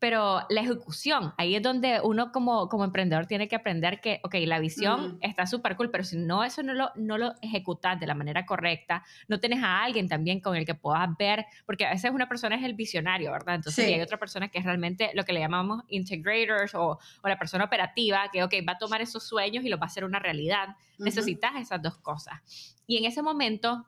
pero 0.06 0.46
la 0.50 0.62
ejecución, 0.62 1.34
ahí 1.36 1.56
es 1.56 1.63
donde 1.63 2.00
uno 2.00 2.31
como, 2.31 2.69
como 2.69 2.84
emprendedor 2.84 3.25
tiene 3.25 3.48
que 3.48 3.56
aprender 3.56 4.02
que, 4.02 4.19
ok, 4.24 4.36
la 4.46 4.60
visión 4.60 5.18
está 5.19 5.48
súper 5.48 5.75
cool, 5.75 5.90
pero 5.90 6.04
si 6.04 6.16
no 6.16 6.44
eso 6.44 6.62
no 6.62 6.75
lo, 6.75 6.92
no 6.94 7.18
lo 7.18 7.34
ejecutas 7.42 8.00
de 8.00 8.06
la 8.06 8.13
manera 8.13 8.46
correcta, 8.46 9.04
no 9.28 9.40
tienes 9.40 9.63
a 9.63 9.84
alguien 9.84 10.07
también 10.07 10.42
con 10.42 10.56
el 10.56 10.63
que 10.63 10.75
puedas 10.75 11.10
ver, 11.18 11.48
porque 11.66 11.88
a 11.88 11.90
veces 11.90 12.12
una 12.12 12.30
persona 12.30 12.56
es 12.56 12.63
el 12.63 12.75
visionario, 12.75 13.31
¿verdad? 13.31 13.56
Entonces 13.56 13.88
hay 13.88 14.00
otra 14.00 14.19
persona 14.19 14.48
que 14.50 14.60
es 14.60 14.63
realmente 14.63 15.10
lo 15.16 15.24
que 15.24 15.34
le 15.34 15.40
llamamos 15.40 15.81
integrators 15.88 16.75
o, 16.75 17.00
o, 17.24 17.28
la 17.28 17.40
persona 17.40 17.63
operativa, 17.63 18.30
que, 18.31 18.44
ok, 18.44 18.54
va 18.69 18.74
a 18.74 18.78
tomar 18.78 19.02
esos 19.02 19.24
sueños 19.24 19.66
y 19.66 19.69
lo 19.69 19.80
va 19.80 19.86
a 19.86 19.88
hacer 19.88 20.06
una 20.06 20.19
realidad. 20.19 20.75
Necesitas 21.00 21.56
esas 21.56 21.81
dos 21.81 21.98
cosas. 21.98 22.75
Y 22.86 22.98
en 22.98 23.06
ese 23.06 23.24
momento, 23.24 23.88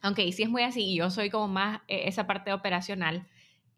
aunque 0.00 0.30
sí 0.30 0.44
es 0.44 0.48
muy 0.48 0.62
así, 0.62 0.92
y 0.92 0.98
yo 0.98 1.10
soy 1.10 1.28
como 1.28 1.48
más 1.48 1.80
eh, 1.88 2.02
esa 2.06 2.28
parte 2.28 2.52
operacional, 2.52 3.26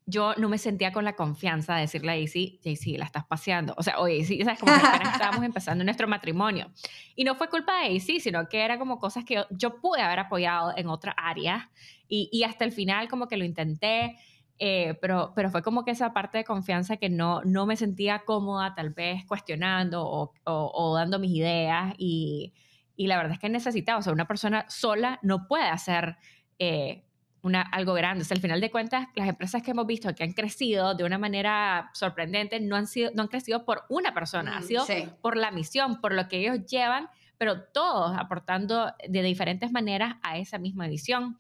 yo 0.07 0.35
no 0.37 0.49
me 0.49 0.59
sentía 0.59 0.93
con 0.93 1.05
la 1.05 1.15
confianza 1.15 1.77
de 1.77 1.83
decirle 1.83 2.13
a 2.13 2.15
Daisy, 2.15 2.61
Daisy, 2.65 2.97
la 2.97 3.05
estás 3.05 3.25
paseando. 3.25 3.75
O 3.77 3.83
sea, 3.83 4.01
oye, 4.01 4.25
sí, 4.25 4.43
¿sabes? 4.43 4.59
Como 4.59 4.73
que 4.73 5.09
estábamos 5.09 5.45
empezando 5.45 5.85
nuestro 5.85 6.09
matrimonio. 6.09 6.71
Y 7.15 7.25
no 7.25 7.35
fue 7.37 7.49
culpa 7.49 7.81
de 7.81 7.91
Daisy, 7.91 8.21
sino 8.21 8.49
que 8.49 8.65
era 8.65 8.79
como 8.79 8.99
cosas 8.99 9.25
que 9.25 9.45
yo, 9.51 9.81
pude 9.81 10.03
haber 10.03 10.19
apoyado 10.19 10.73
en 10.77 10.89
otra 10.89 11.13
área. 11.13 11.71
Y, 12.09 12.29
y, 12.33 12.45
hasta 12.45 12.65
el 12.65 12.73
final 12.73 13.09
como 13.09 13.29
que 13.29 13.37
lo 13.37 13.45
intenté, 13.45 14.17
eh, 14.59 14.99
pero, 15.01 15.33
pero 15.35 15.51
fue 15.51 15.63
como 15.63 15.85
que 15.85 15.93
esa 15.93 16.13
parte 16.13 16.39
de 16.39 16.45
confianza 16.45 16.97
que 16.97 17.09
no, 17.09 17.43
no 17.43 17.65
me 17.65 17.77
sentía 17.77 18.25
cómoda, 18.25 18.75
tal 18.75 18.91
vez 18.91 19.25
cuestionando 19.27 20.05
o, 20.05 20.33
o, 20.45 20.95
dando 20.97 21.19
mis 21.19 21.31
ideas. 21.33 21.95
Y, 21.97 22.53
y, 22.97 23.07
la 23.07 23.17
verdad 23.17 23.35
es 23.35 23.39
que 23.39 23.49
necesitaba, 23.49 23.99
o 23.99 24.03
sea, 24.03 24.13
una 24.13 24.27
persona 24.27 24.67
sola 24.69 25.21
no 25.23 25.47
puede 25.47 25.65
hacer... 25.65 26.17
Eh, 26.59 27.05
una, 27.43 27.63
algo 27.63 27.93
grande. 27.93 28.23
O 28.23 28.25
sea, 28.25 28.37
al 28.37 28.41
final 28.41 28.61
de 28.61 28.71
cuentas, 28.71 29.09
las 29.15 29.29
empresas 29.29 29.63
que 29.63 29.73
hemos 29.73 29.87
visto 29.87 30.15
que 30.15 30.25
han 30.25 30.33
crecido 30.33 30.95
de 30.95 31.05
una 31.05 31.19
manera 31.19 31.91
sorprendente 31.93 32.61
no 32.61 32.77
han, 32.77 32.87
sido, 32.87 33.11
no 33.15 33.23
han 33.23 33.29
crecido 33.29 33.65
por 33.65 33.85
una 33.89 34.15
persona, 34.15 34.57
ha 34.57 34.61
mm, 34.61 34.65
sido 34.65 34.87
por 35.21 35.37
la 35.37 35.51
misión, 35.51 36.01
por 36.01 36.13
lo 36.15 36.29
que 36.29 36.39
ellos 36.39 36.65
llevan, 36.67 37.09
pero 37.39 37.63
todos 37.63 38.17
aportando 38.17 38.93
de 39.09 39.23
diferentes 39.23 39.73
maneras 39.73 40.17
a 40.23 40.39
esa 40.39 40.59
misma 40.59 40.87
visión. 40.87 41.37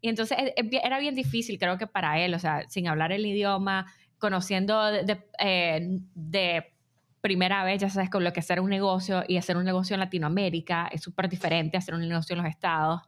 Y 0.00 0.08
entonces 0.08 0.38
e, 0.38 0.54
e, 0.56 0.80
era 0.82 0.98
bien 0.98 1.14
difícil, 1.14 1.58
creo 1.58 1.76
que 1.76 1.86
para 1.86 2.18
él, 2.18 2.34
o 2.34 2.38
sea, 2.38 2.68
sin 2.68 2.88
hablar 2.88 3.12
el 3.12 3.24
idioma, 3.26 3.92
conociendo 4.18 4.84
de, 4.86 5.20
eh, 5.38 6.00
de 6.14 6.72
primera 7.20 7.62
vez, 7.62 7.80
ya 7.80 7.90
sabes, 7.90 8.08
con 8.08 8.24
lo 8.24 8.32
que 8.32 8.40
hacer 8.40 8.58
un 8.60 8.70
negocio 8.70 9.22
y 9.28 9.36
hacer 9.36 9.56
un 9.56 9.64
negocio 9.64 9.94
en 9.94 10.00
Latinoamérica 10.00 10.88
es 10.90 11.02
súper 11.02 11.28
diferente 11.28 11.76
a 11.76 11.80
hacer 11.80 11.94
un 11.94 12.00
negocio 12.08 12.34
en 12.34 12.42
los 12.42 12.50
Estados 12.50 13.02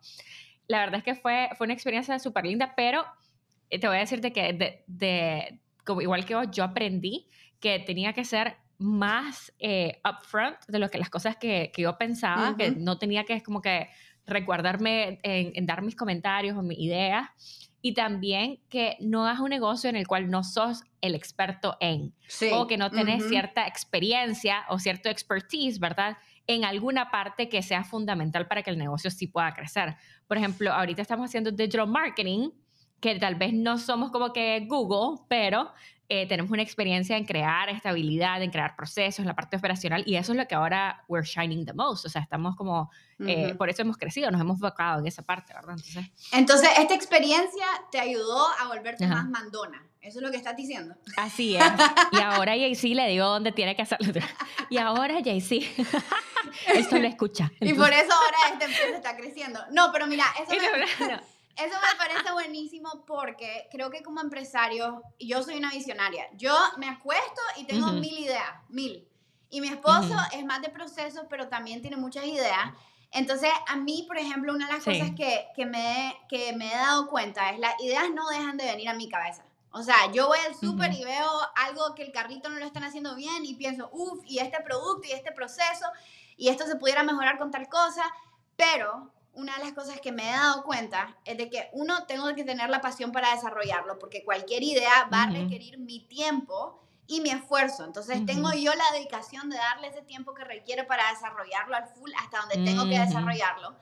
la 0.67 0.81
verdad 0.81 0.99
es 0.99 1.05
que 1.05 1.15
fue, 1.15 1.49
fue 1.57 1.67
una 1.67 1.75
experiencia 1.75 2.19
súper 2.19 2.45
linda, 2.45 2.75
pero 2.77 3.05
eh, 3.71 3.79
te 3.79 3.87
voy 3.87 3.97
a 3.97 4.01
decirte 4.01 4.33
que 4.33 4.53
de, 4.53 4.85
de, 4.87 5.61
como 5.85 6.01
igual 6.01 6.25
que 6.25 6.35
vos, 6.35 6.47
yo 6.51 6.65
aprendí 6.65 7.29
que 7.61 7.79
tenía 7.79 8.13
que 8.13 8.25
ser 8.25 8.57
más 8.79 9.53
eh, 9.59 10.01
upfront 10.05 10.57
de 10.69 10.79
lo 10.79 10.91
que 10.91 10.99
las 10.99 11.11
cosas 11.11 11.37
que, 11.37 11.71
que 11.75 11.83
yo 11.83 11.97
pensaba, 11.97 12.57
que 12.57 12.73
no 12.73 12.99
tenía 12.99 13.25
que 13.25 13.43
como 13.43 13.63
que 13.63 13.89
recordarme 14.27 15.21
en, 15.23 15.67
dar 15.67 15.83
mis 15.83 15.97
comentarios 15.97 16.57
o 16.57 16.63
mis 16.63 16.79
ideas. 16.79 17.29
Y 17.81 17.93
también 17.93 18.61
que 18.71 18.97
no 19.01 19.27
hagas 19.27 19.41
un 19.41 19.51
negocio 19.51 19.91
en 19.91 19.97
el 19.97 20.07
cual 20.07 20.31
no 20.31 20.43
sos 20.43 20.85
el 21.03 21.15
experto 21.15 21.77
en 21.81 22.15
o 22.53 22.67
que 22.67 22.79
no 22.79 22.91
tenés 22.91 23.29
cierta 23.29 23.67
experiencia 23.67 24.65
o 24.71 24.79
cierto 24.79 25.11
expertise, 25.11 25.79
¿verdad? 25.79 26.17
En 26.47 26.65
alguna 26.65 27.11
parte 27.11 27.49
que 27.49 27.63
sea 27.63 27.85
fundamental 27.85 28.47
para 28.47 28.63
que 28.63 28.71
el 28.71 28.79
negocio 28.79 29.11
sí 29.11 29.27
pueda 29.27 29.55
crecer. 29.55 29.97
Por 30.27 30.37
ejemplo, 30.37 30.73
ahorita 30.73 31.03
estamos 31.03 31.27
haciendo 31.27 31.51
digital 31.51 31.89
marketing, 31.89 32.51
que 33.01 33.19
tal 33.19 33.35
vez 33.35 33.53
no 33.53 33.79
somos 33.79 34.11
como 34.11 34.33
que 34.33 34.65
Google, 34.67 35.23
pero 35.29 35.73
eh, 36.09 36.27
tenemos 36.27 36.51
una 36.51 36.63
experiencia 36.63 37.17
en 37.17 37.25
crear 37.25 37.71
estabilidad, 37.71 38.43
en 38.43 38.51
crear 38.51 38.77
procesos, 38.77 39.21
en 39.21 39.27
la 39.27 39.35
parte 39.35 39.57
operacional, 39.57 40.03
y 40.07 40.17
eso 40.17 40.33
es 40.33 40.39
lo 40.39 40.47
que 40.47 40.55
ahora 40.55 41.03
we're 41.09 41.27
shining 41.27 41.65
the 41.65 41.73
most. 41.73 42.05
O 42.05 42.09
sea, 42.11 42.21
estamos 42.21 42.57
como, 42.57 42.91
eh, 43.21 43.55
por 43.55 43.71
eso 43.71 43.83
hemos 43.83 43.97
crecido, 43.97 44.31
nos 44.31 44.41
hemos 44.41 44.57
enfocado 44.57 45.01
en 45.01 45.07
esa 45.07 45.23
parte, 45.23 45.55
¿verdad? 45.55 45.77
Entonces, 45.77 46.31
Entonces 46.33 46.69
esta 46.79 46.95
experiencia 46.95 47.67
te 47.91 48.01
ayudó 48.01 48.47
a 48.59 48.69
volverte 48.69 49.07
más 49.07 49.29
mandona. 49.29 49.83
Eso 50.01 50.19
es 50.19 50.23
lo 50.23 50.31
que 50.31 50.37
estás 50.37 50.55
diciendo. 50.55 50.95
Así 51.17 51.57
es. 51.57 51.65
Y 52.13 52.21
ahora 52.21 52.53
Jay-Z 52.53 52.95
le 52.95 53.09
dio 53.09 53.27
dónde 53.27 53.53
tiene 53.53 53.75
que 53.75 53.83
hacerlo. 53.83 54.13
Y 54.69 54.77
ahora 54.77 55.21
Jay-Z. 55.25 55.65
Eso 56.75 56.99
lo 56.99 57.07
escucha. 57.07 57.51
Y 57.61 57.75
por 57.75 57.93
eso 57.93 58.13
ahora 58.13 58.53
esta 58.53 58.65
empresa 58.65 58.97
está 58.97 59.17
creciendo. 59.17 59.61
No, 59.71 59.91
pero 59.93 60.07
mira, 60.07 60.27
eso 60.41 60.51
me... 60.51 61.21
Eso 61.57 61.75
me 61.75 61.97
parece 61.97 62.33
buenísimo 62.33 63.05
porque 63.07 63.69
creo 63.71 63.89
que 63.89 64.03
como 64.03 64.21
empresario, 64.21 65.03
yo 65.21 65.41
soy 65.41 65.57
una 65.57 65.71
visionaria. 65.71 66.29
Yo 66.35 66.53
me 66.79 66.89
acuesto 66.89 67.41
y 67.57 67.65
tengo 67.65 67.93
mil 67.93 68.19
ideas, 68.19 68.55
mil. 68.69 69.07
Y 69.51 69.61
mi 69.61 69.69
esposo 69.69 70.17
es 70.33 70.45
más 70.45 70.63
de 70.63 70.71
procesos, 70.71 71.27
pero 71.31 71.47
también 71.47 71.81
tiene 71.81 71.97
muchas 71.97 72.25
ideas. 72.27 72.73
Entonces, 73.13 73.51
a 73.69 73.77
mí, 73.77 74.05
por 74.09 74.19
ejemplo, 74.19 74.53
una 74.53 74.67
de 74.67 74.73
las 74.73 74.83
cosas 74.83 75.13
que, 75.17 75.47
que, 75.55 75.65
me, 75.65 76.17
que 76.29 76.53
me 76.55 76.73
he 76.73 76.77
dado 76.77 77.07
cuenta 77.07 77.51
es 77.51 77.61
las 77.61 77.81
ideas 77.81 78.11
no 78.13 78.29
dejan 78.31 78.57
de 78.57 78.65
venir 78.65 78.89
a 78.89 78.95
mi 78.95 79.09
cabeza. 79.09 79.45
O 79.71 79.83
sea, 79.83 80.11
yo 80.13 80.29
voy 80.29 80.39
al 80.49 80.55
súper 80.55 80.93
y 80.93 81.05
veo 81.05 81.31
algo 81.57 81.95
que 81.95 82.03
el 82.03 82.13
carrito 82.13 82.49
no 82.49 82.59
lo 82.59 82.65
están 82.65 82.85
haciendo 82.85 83.15
bien 83.15 83.45
y 83.45 83.55
pienso, 83.55 83.91
uff, 83.93 84.25
y 84.25 84.39
este 84.39 84.61
producto 84.61 85.07
y 85.09 85.13
este 85.13 85.33
proceso, 85.33 85.87
y 86.37 86.49
esto 86.49 86.67
se 86.67 86.77
pudiera 86.77 87.03
mejorar 87.03 87.39
con 87.39 87.51
tal 87.51 87.69
cosa, 87.69 88.05
pero 88.57 89.13
una 89.35 89.57
de 89.59 89.65
las 89.65 89.73
cosas 89.73 90.01
que 90.01 90.13
me 90.13 90.29
he 90.29 90.33
dado 90.33 90.63
cuenta 90.63 91.17
es 91.25 91.37
de 91.37 91.51
que 91.51 91.69
uno 91.73 92.05
tengo 92.07 92.33
que 92.35 92.45
tener 92.45 92.71
la 92.71 92.81
pasión 92.81 93.13
para 93.13 93.35
desarrollarlo, 93.35 93.99
porque 93.99 94.25
cualquier 94.25 94.63
idea 94.63 95.09
va 95.13 95.25
a 95.25 95.31
requerir 95.31 95.79
mi 95.79 96.01
tiempo 96.07 96.81
y 97.07 97.21
mi 97.21 97.31
esfuerzo. 97.31 97.85
Entonces 97.85 98.25
tengo 98.27 98.53
yo 98.53 98.73
la 98.75 98.93
dedicación 98.93 99.51
de 99.51 99.57
darle 99.57 99.89
ese 99.89 100.03
tiempo 100.03 100.35
que 100.35 100.45
requiere 100.45 100.85
para 100.85 101.11
desarrollarlo 101.11 101.77
al 101.77 101.89
full 101.89 102.11
hasta 102.19 102.41
donde 102.41 102.65
tengo 102.65 102.85
que 102.85 102.99
desarrollarlo. 102.99 103.77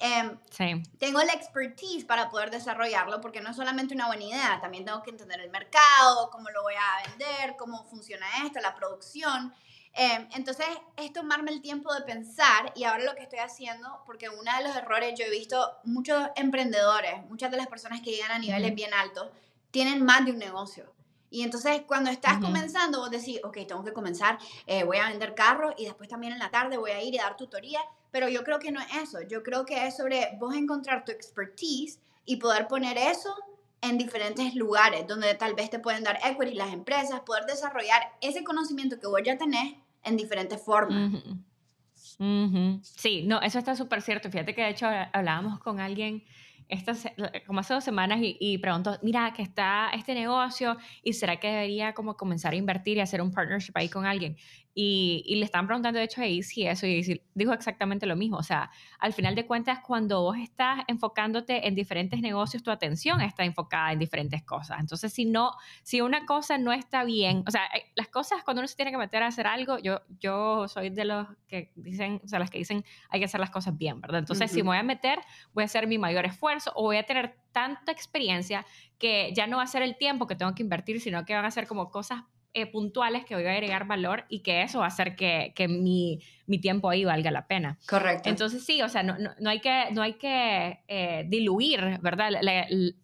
Em, 0.00 0.38
sí. 0.50 0.80
Tengo 0.98 1.20
la 1.22 1.32
expertise 1.32 2.04
para 2.04 2.28
poder 2.28 2.50
desarrollarlo 2.50 3.20
porque 3.20 3.40
no 3.40 3.50
es 3.50 3.56
solamente 3.56 3.94
una 3.94 4.06
buena 4.06 4.22
idea, 4.22 4.60
también 4.60 4.84
tengo 4.84 5.02
que 5.02 5.10
entender 5.10 5.40
el 5.40 5.50
mercado, 5.50 6.30
cómo 6.30 6.50
lo 6.50 6.62
voy 6.62 6.74
a 6.74 7.08
vender, 7.08 7.56
cómo 7.58 7.84
funciona 7.84 8.26
esto, 8.44 8.60
la 8.60 8.76
producción. 8.76 9.52
Em, 9.94 10.28
entonces, 10.34 10.66
es 10.96 11.12
tomarme 11.12 11.50
el 11.50 11.60
tiempo 11.60 11.92
de 11.92 12.02
pensar 12.02 12.72
y 12.76 12.84
ahora 12.84 13.04
lo 13.04 13.14
que 13.14 13.22
estoy 13.22 13.40
haciendo, 13.40 14.02
porque 14.06 14.28
uno 14.28 14.50
de 14.56 14.64
los 14.64 14.76
errores, 14.76 15.18
yo 15.18 15.24
he 15.24 15.30
visto 15.30 15.72
muchos 15.84 16.28
emprendedores, 16.36 17.24
muchas 17.28 17.50
de 17.50 17.56
las 17.56 17.66
personas 17.66 18.00
que 18.00 18.10
llegan 18.10 18.30
a 18.30 18.38
niveles 18.38 18.74
bien 18.74 18.94
altos, 18.94 19.28
tienen 19.70 20.04
más 20.04 20.24
de 20.24 20.32
un 20.32 20.38
negocio. 20.38 20.92
Y 21.30 21.42
entonces 21.42 21.82
cuando 21.86 22.10
estás 22.10 22.38
comenzando, 22.38 23.00
vos 23.00 23.10
decís, 23.10 23.40
ok, 23.44 23.58
tengo 23.66 23.84
que 23.84 23.92
comenzar, 23.92 24.38
eh, 24.66 24.84
voy 24.84 24.96
a 24.96 25.08
vender 25.08 25.34
carros 25.34 25.74
y 25.76 25.84
después 25.84 26.08
también 26.08 26.32
en 26.32 26.38
la 26.38 26.50
tarde 26.50 26.78
voy 26.78 26.90
a 26.92 27.02
ir 27.02 27.14
y 27.14 27.18
dar 27.18 27.36
tutoría, 27.36 27.80
pero 28.10 28.28
yo 28.28 28.44
creo 28.44 28.58
que 28.58 28.72
no 28.72 28.80
es 28.80 28.88
eso, 29.02 29.20
yo 29.22 29.42
creo 29.42 29.66
que 29.66 29.86
es 29.86 29.96
sobre 29.96 30.36
vos 30.38 30.54
encontrar 30.54 31.04
tu 31.04 31.12
expertise 31.12 32.00
y 32.24 32.36
poder 32.36 32.66
poner 32.66 32.96
eso 32.96 33.34
en 33.80 33.98
diferentes 33.98 34.54
lugares 34.54 35.06
donde 35.06 35.34
tal 35.34 35.54
vez 35.54 35.70
te 35.70 35.78
pueden 35.78 36.04
dar 36.04 36.18
equity 36.24 36.54
las 36.54 36.72
empresas, 36.72 37.20
poder 37.20 37.44
desarrollar 37.46 38.12
ese 38.20 38.44
conocimiento 38.44 38.98
que 38.98 39.06
vos 39.06 39.20
ya 39.24 39.38
tenés 39.38 39.74
en 40.02 40.16
diferentes 40.16 40.60
formas. 40.62 41.12
Sí, 42.82 43.22
no, 43.26 43.40
eso 43.40 43.58
está 43.58 43.76
súper 43.76 44.02
cierto. 44.02 44.30
Fíjate 44.30 44.54
que 44.54 44.62
de 44.62 44.70
hecho 44.70 44.86
hablábamos 45.12 45.60
con 45.60 45.78
alguien 45.78 46.24
estas, 46.68 47.06
como 47.46 47.60
hace 47.60 47.74
dos 47.74 47.84
semanas 47.84 48.18
y, 48.20 48.36
y, 48.40 48.58
preguntó, 48.58 48.98
mira, 49.02 49.32
que 49.32 49.42
está 49.42 49.90
este 49.94 50.14
negocio 50.14 50.76
y 51.02 51.14
será 51.14 51.38
que 51.38 51.48
debería 51.48 51.94
como 51.94 52.16
comenzar 52.16 52.52
a 52.52 52.56
invertir 52.56 52.98
y 52.98 53.00
hacer 53.00 53.22
un 53.22 53.30
partnership 53.30 53.72
ahí 53.74 53.88
con 53.88 54.04
alguien. 54.04 54.36
Y, 54.80 55.24
y, 55.26 55.34
le 55.34 55.44
están 55.44 55.66
preguntando, 55.66 55.98
de 55.98 56.04
hecho, 56.04 56.20
ahí 56.20 56.40
sí 56.40 56.64
eso, 56.64 56.86
y 56.86 57.20
dijo 57.34 57.52
exactamente 57.52 58.06
lo 58.06 58.14
mismo. 58.14 58.36
O 58.36 58.44
sea, 58.44 58.70
al 59.00 59.12
final 59.12 59.34
de 59.34 59.44
cuentas, 59.44 59.80
cuando 59.84 60.22
vos 60.22 60.36
estás 60.38 60.84
enfocándote 60.86 61.66
en 61.66 61.74
diferentes 61.74 62.20
negocios, 62.20 62.62
tu 62.62 62.70
atención 62.70 63.20
está 63.20 63.44
enfocada 63.44 63.90
en 63.90 63.98
diferentes 63.98 64.44
cosas. 64.44 64.78
Entonces, 64.78 65.12
si 65.12 65.24
no, 65.24 65.50
si 65.82 66.00
una 66.00 66.26
cosa 66.26 66.58
no 66.58 66.72
está 66.72 67.02
bien, 67.02 67.42
o 67.48 67.50
sea, 67.50 67.62
las 67.96 68.06
cosas 68.06 68.44
cuando 68.44 68.60
uno 68.60 68.68
se 68.68 68.76
tiene 68.76 68.92
que 68.92 68.98
meter 68.98 69.20
a 69.24 69.26
hacer 69.26 69.48
algo, 69.48 69.80
yo, 69.80 70.00
yo 70.20 70.68
soy 70.68 70.90
de 70.90 71.04
los 71.04 71.26
que 71.48 71.72
dicen, 71.74 72.20
o 72.24 72.28
sea, 72.28 72.38
las 72.38 72.48
que 72.48 72.58
dicen 72.58 72.84
hay 73.08 73.18
que 73.18 73.24
hacer 73.24 73.40
las 73.40 73.50
cosas 73.50 73.76
bien, 73.76 74.00
¿verdad? 74.00 74.20
Entonces, 74.20 74.48
si 74.48 74.62
me 74.62 74.68
voy 74.68 74.78
a 74.78 74.84
meter, 74.84 75.18
voy 75.54 75.62
a 75.62 75.64
hacer 75.64 75.88
mi 75.88 75.98
mayor 75.98 76.24
esfuerzo 76.24 76.70
o 76.76 76.84
voy 76.84 76.98
a 76.98 77.02
tener 77.02 77.36
tanta 77.50 77.90
experiencia 77.90 78.64
que 78.96 79.32
ya 79.34 79.48
no 79.48 79.56
va 79.56 79.64
a 79.64 79.66
ser 79.66 79.82
el 79.82 79.96
tiempo 79.96 80.28
que 80.28 80.36
tengo 80.36 80.54
que 80.54 80.62
invertir, 80.62 81.00
sino 81.00 81.24
que 81.24 81.34
van 81.34 81.44
a 81.44 81.50
ser 81.50 81.66
como 81.66 81.90
cosas 81.90 82.22
eh, 82.54 82.66
puntuales 82.66 83.26
que 83.26 83.34
voy 83.34 83.44
a 83.44 83.52
agregar 83.52 83.86
valor 83.86 84.24
y 84.28 84.40
que 84.40 84.62
eso 84.62 84.78
va 84.78 84.86
a 84.86 84.88
hacer 84.88 85.14
que, 85.16 85.52
que 85.54 85.68
mi, 85.68 86.20
mi, 86.46 86.58
tiempo 86.58 86.88
ahí 86.88 87.04
valga 87.04 87.30
la 87.30 87.46
pena. 87.46 87.78
Correcto. 87.86 88.28
Entonces 88.28 88.64
sí, 88.64 88.80
o 88.80 88.88
sea, 88.88 89.02
no, 89.02 89.16
no, 89.18 89.50
hay 89.50 89.60
que, 89.60 89.84
no 89.92 90.00
hay 90.00 90.14
que 90.14 90.80
eh, 90.88 91.24
diluir, 91.28 91.98
¿verdad? 92.00 92.30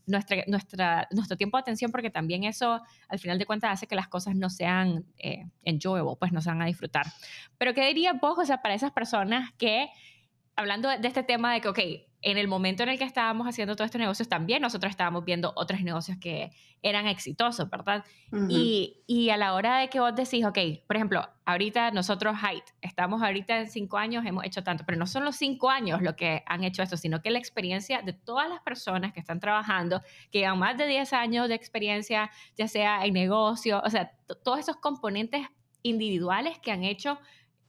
nuestra, 0.07 0.45
nuestra, 0.47 1.09
nuestro 1.11 1.37
tiempo 1.37 1.59
de 1.59 1.61
atención 1.61 1.91
porque 1.91 2.11
también 2.11 2.45
eso, 2.45 2.81
al 3.09 3.19
final 3.19 3.39
de 3.39 3.45
cuentas, 3.45 3.73
hace 3.73 3.87
que 3.87 3.95
las 3.95 4.09
cosas 4.09 4.35
no 4.35 4.49
sean 4.49 5.05
eh, 5.19 5.47
enjoyable, 5.63 6.17
pues 6.19 6.33
no 6.33 6.41
se 6.41 6.49
van 6.49 6.63
a 6.63 6.67
disfrutar. 6.67 7.07
Pero 7.59 7.75
¿qué 7.75 7.87
diría 7.87 8.15
vos, 8.15 8.39
o 8.39 8.45
sea, 8.47 8.63
para 8.63 8.75
esas 8.75 8.93
personas 8.93 9.53
que, 9.59 9.89
hablando 10.57 10.89
de 10.89 11.07
este 11.07 11.23
tema 11.23 11.53
de 11.53 11.61
que, 11.61 11.69
ok, 11.69 11.79
en 12.25 12.39
el 12.39 12.49
momento 12.49 12.83
en 12.83 12.89
el 12.89 12.99
que 12.99 13.05
estábamos 13.05 13.47
haciendo 13.47 13.77
todos 13.77 13.87
estos 13.87 14.01
negocios, 14.01 14.29
también 14.29 14.63
nosotros 14.63 14.91
estábamos 14.91 15.27
viendo 15.27 15.53
otros 15.57 15.83
negocios 15.83 16.17
que 16.19 16.53
eran 16.83 17.07
exitosos, 17.07 17.69
¿verdad? 17.69 18.03
y, 18.49 19.03
y, 19.07 19.29
a 19.29 19.37
la 19.37 19.53
hora 19.53 19.79
de 19.79 19.89
que 19.89 20.01
vos 20.01 20.15
decís, 20.15 20.45
ok, 20.45 20.59
por 20.87 20.97
ejemplo, 20.97 21.29
ahorita 21.45 21.91
nosotros, 21.91 22.35
Height, 22.43 22.65
estamos 22.81 23.23
ahorita 23.23 23.61
en 23.61 23.69
cinco 23.69 23.99
años, 23.99 24.25
hemos 24.25 24.45
hecho 24.45 24.65
tanto, 24.65 24.85
pero 24.87 24.99
no 24.99 25.07
son 25.07 25.25
los 25.25 25.37
cinco 25.37 25.69
años 25.69 26.01
lo 26.01 26.17
que 26.17 26.43
han 26.47 26.65
hecho 26.65 26.83
esto, 26.83 26.97
sino 26.97 27.21
que 27.21 27.31
la 27.31 27.39
experiencia 27.39 28.01
de 28.01 28.15
todas 28.15 28.49
las 28.49 28.61
personas 28.63 29.13
que 29.13 29.21
están 29.21 29.39
trabajando, 29.39 30.01
que 30.33 30.39
llevan 30.41 30.59
más 30.59 30.79
de 30.79 30.87
10 30.87 31.13
años 31.13 31.49
de 31.49 31.55
experiencia, 31.55 32.31
ya 32.57 32.69
sea 32.69 33.05
en 33.05 33.13
negocio, 33.13 33.83
o 33.85 33.91
sea, 33.91 34.13
todos 34.43 34.59
esos 34.59 34.77
componentes 34.77 35.47
individuales 35.83 36.59
que 36.59 36.73
han 36.73 36.85
hecho 36.85 37.19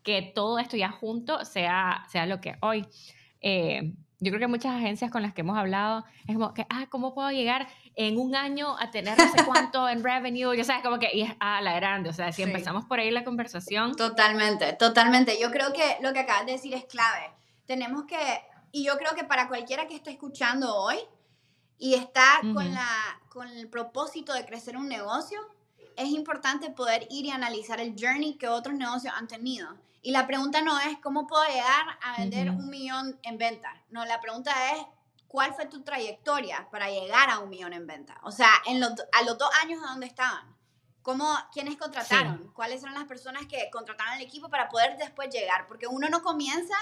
que 0.02 0.22
todo 0.22 0.60
esto 0.60 0.78
ya 0.78 0.92
junto 0.92 1.44
sea, 1.44 2.06
sea 2.08 2.26
lo 2.26 2.40
que 2.40 2.56
hoy. 2.62 2.86
Eh, 3.42 3.96
yo 4.26 4.32
creo 4.32 4.40
que 4.40 4.48
muchas 4.48 4.76
agencias 4.76 5.12
con 5.12 5.22
las 5.22 5.34
que 5.34 5.42
hemos 5.42 5.56
hablado 5.56 6.04
es 6.28 6.36
como 6.36 6.54
que, 6.54 6.66
ah, 6.70 6.88
¿cómo 6.90 7.14
puedo 7.14 7.30
llegar 7.30 7.68
en 7.96 8.18
un 8.18 8.36
año 8.36 8.76
a 8.80 8.90
tener 8.90 9.16
no 9.18 9.32
sé 9.32 9.38
cuánto 9.46 9.88
en 9.88 10.04
revenue? 10.04 10.58
Yo 10.58 10.64
sabes, 10.64 10.84
como 10.84 10.98
que, 10.98 11.10
y 11.14 11.22
es 11.22 11.32
a 11.40 11.62
la 11.62 11.76
grande, 11.76 12.10
o 12.10 12.14
sea, 12.14 12.32
si 12.32 12.42
empezamos 12.42 12.86
por 12.86 13.00
ahí 13.00 13.12
la 13.12 13.24
conversación. 13.24 13.96
Totalmente, 13.96 14.74
totalmente. 14.74 15.40
Yo 15.40 15.52
creo 15.52 15.72
que 15.74 15.98
lo 16.02 16.12
que 16.12 16.20
acabas 16.20 16.48
de 16.48 16.54
decir 16.54 16.74
es 16.74 16.86
clave. 16.86 17.32
Tenemos 17.68 18.06
que, 18.06 18.18
y 18.72 18.84
yo 18.84 18.98
creo 18.98 19.14
que 19.14 19.24
para 19.24 19.48
cualquiera 19.48 19.88
que 19.88 19.96
esté 19.96 20.10
escuchando 20.10 20.76
hoy 20.76 20.98
y 21.78 21.94
está 21.94 22.42
con, 22.54 22.74
la, 22.74 23.22
con 23.30 23.48
el 23.48 23.70
propósito 23.70 24.34
de 24.34 24.46
crecer 24.46 24.76
un 24.76 24.90
negocio, 24.90 25.40
es 25.96 26.10
importante 26.10 26.72
poder 26.72 27.08
ir 27.12 27.26
y 27.26 27.32
analizar 27.32 27.80
el 27.80 27.96
journey 28.00 28.38
que 28.38 28.48
otros 28.48 28.76
negocios 28.76 29.14
han 29.16 29.28
tenido 29.28 29.70
y 30.06 30.12
la 30.12 30.28
pregunta 30.28 30.62
no 30.62 30.80
es 30.82 31.00
cómo 31.00 31.26
puedo 31.26 31.44
llegar 31.46 31.98
a 32.04 32.20
vender 32.20 32.52
un 32.52 32.70
millón 32.70 33.20
en 33.24 33.40
venta. 33.40 33.74
No, 33.90 34.06
la 34.06 34.22
pregunta 34.22 34.52
es 34.74 34.86
cuál 35.28 35.56
fue 35.56 35.66
tu 35.66 35.82
trayectoria 35.82 36.68
para 36.70 36.92
llegar 36.92 37.32
a 37.32 37.40
un 37.40 37.50
millón 37.50 37.74
en 37.74 37.88
venta. 37.88 38.16
O 38.22 38.30
sea, 38.30 38.52
en 38.68 38.80
los, 38.80 38.92
a 38.92 39.24
los 39.24 39.36
dos 39.40 39.50
años 39.64 39.82
a 39.84 39.90
dónde 39.90 40.06
estaban. 40.06 40.56
¿Cómo, 41.02 41.28
¿Quiénes 41.52 41.78
contrataron? 41.78 42.52
¿Cuáles 42.54 42.84
eran 42.84 42.94
las 42.94 43.06
personas 43.06 43.48
que 43.48 43.68
contrataron 43.72 44.14
el 44.14 44.22
equipo 44.22 44.48
para 44.48 44.70
poder 44.70 44.96
después 44.98 45.32
llegar? 45.32 45.66
Porque 45.68 45.88
uno 45.88 46.08
no 46.08 46.22
comienza 46.22 46.76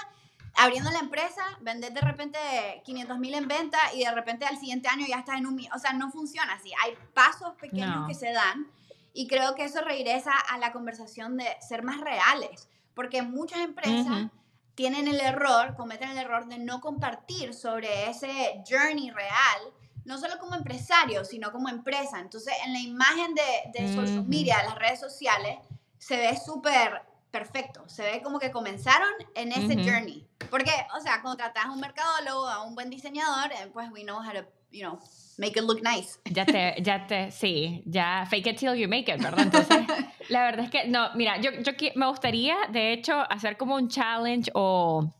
abriendo 0.56 0.90
la 0.90 0.98
empresa, 0.98 1.42
vender 1.62 1.94
de 1.94 2.02
repente 2.02 2.38
500 2.84 3.18
mil 3.18 3.32
en 3.32 3.48
venta 3.48 3.78
y 3.94 4.04
de 4.04 4.12
repente 4.12 4.44
al 4.44 4.58
siguiente 4.58 4.88
año 4.88 5.06
ya 5.08 5.20
estás 5.20 5.38
en 5.38 5.46
un 5.46 5.54
millón. 5.54 5.72
O 5.72 5.78
sea, 5.78 5.94
no 5.94 6.10
funciona 6.10 6.52
así. 6.52 6.72
Hay 6.82 6.94
pasos 7.14 7.54
pequeños 7.54 8.06
que 8.06 8.14
se 8.14 8.32
dan 8.32 8.70
y 9.14 9.28
creo 9.28 9.54
que 9.54 9.64
eso 9.64 9.80
regresa 9.80 10.32
a 10.50 10.58
la 10.58 10.72
conversación 10.72 11.38
de 11.38 11.46
ser 11.66 11.82
más 11.82 12.02
reales. 12.02 12.68
Porque 12.94 13.22
muchas 13.22 13.60
empresas 13.60 14.30
tienen 14.74 15.08
el 15.08 15.20
error, 15.20 15.76
cometen 15.76 16.10
el 16.10 16.18
error 16.18 16.46
de 16.46 16.58
no 16.58 16.80
compartir 16.80 17.54
sobre 17.54 18.08
ese 18.08 18.62
journey 18.68 19.10
real, 19.10 19.72
no 20.04 20.18
solo 20.18 20.38
como 20.38 20.54
empresario, 20.54 21.24
sino 21.24 21.52
como 21.52 21.68
empresa. 21.68 22.20
Entonces, 22.20 22.54
en 22.64 22.72
la 22.72 22.80
imagen 22.80 23.34
de, 23.34 23.78
de 23.78 23.94
social 23.94 24.24
media, 24.24 24.62
las 24.64 24.76
redes 24.76 25.00
sociales, 25.00 25.58
se 25.98 26.16
ve 26.16 26.38
súper 26.44 27.02
perfecto. 27.30 27.82
Se 27.88 28.02
ve 28.02 28.22
como 28.22 28.38
que 28.38 28.52
comenzaron 28.52 29.08
en 29.34 29.50
ese 29.50 29.74
journey. 29.74 30.24
Porque, 30.50 30.70
o 30.96 31.00
sea, 31.00 31.20
contratas 31.20 31.64
a 31.64 31.72
un 31.72 31.80
mercadólogo, 31.80 32.46
a 32.46 32.62
un 32.62 32.76
buen 32.76 32.90
diseñador, 32.90 33.50
eh, 33.52 33.70
pues 33.72 33.90
we 33.90 34.02
know 34.02 34.18
how 34.18 34.32
to, 34.32 34.46
you 34.74 34.82
know, 34.82 34.98
make 35.38 35.56
it 35.56 35.64
look 35.64 35.80
nice. 35.82 36.18
Ya 36.30 36.44
te, 36.44 36.74
ya 36.82 37.06
te, 37.06 37.30
sí, 37.30 37.82
ya 37.86 38.26
fake 38.28 38.48
it 38.48 38.58
till 38.58 38.74
you 38.74 38.88
make 38.88 39.08
it, 39.08 39.22
¿verdad? 39.22 39.40
Entonces, 39.40 39.86
la 40.28 40.42
verdad 40.42 40.64
es 40.64 40.70
que, 40.70 40.88
no, 40.88 41.10
mira, 41.14 41.40
yo, 41.40 41.52
yo 41.52 41.72
me 41.94 42.06
gustaría, 42.06 42.56
de 42.70 42.92
hecho, 42.92 43.14
hacer 43.30 43.56
como 43.56 43.76
un 43.76 43.88
challenge 43.88 44.50
o 44.54 45.14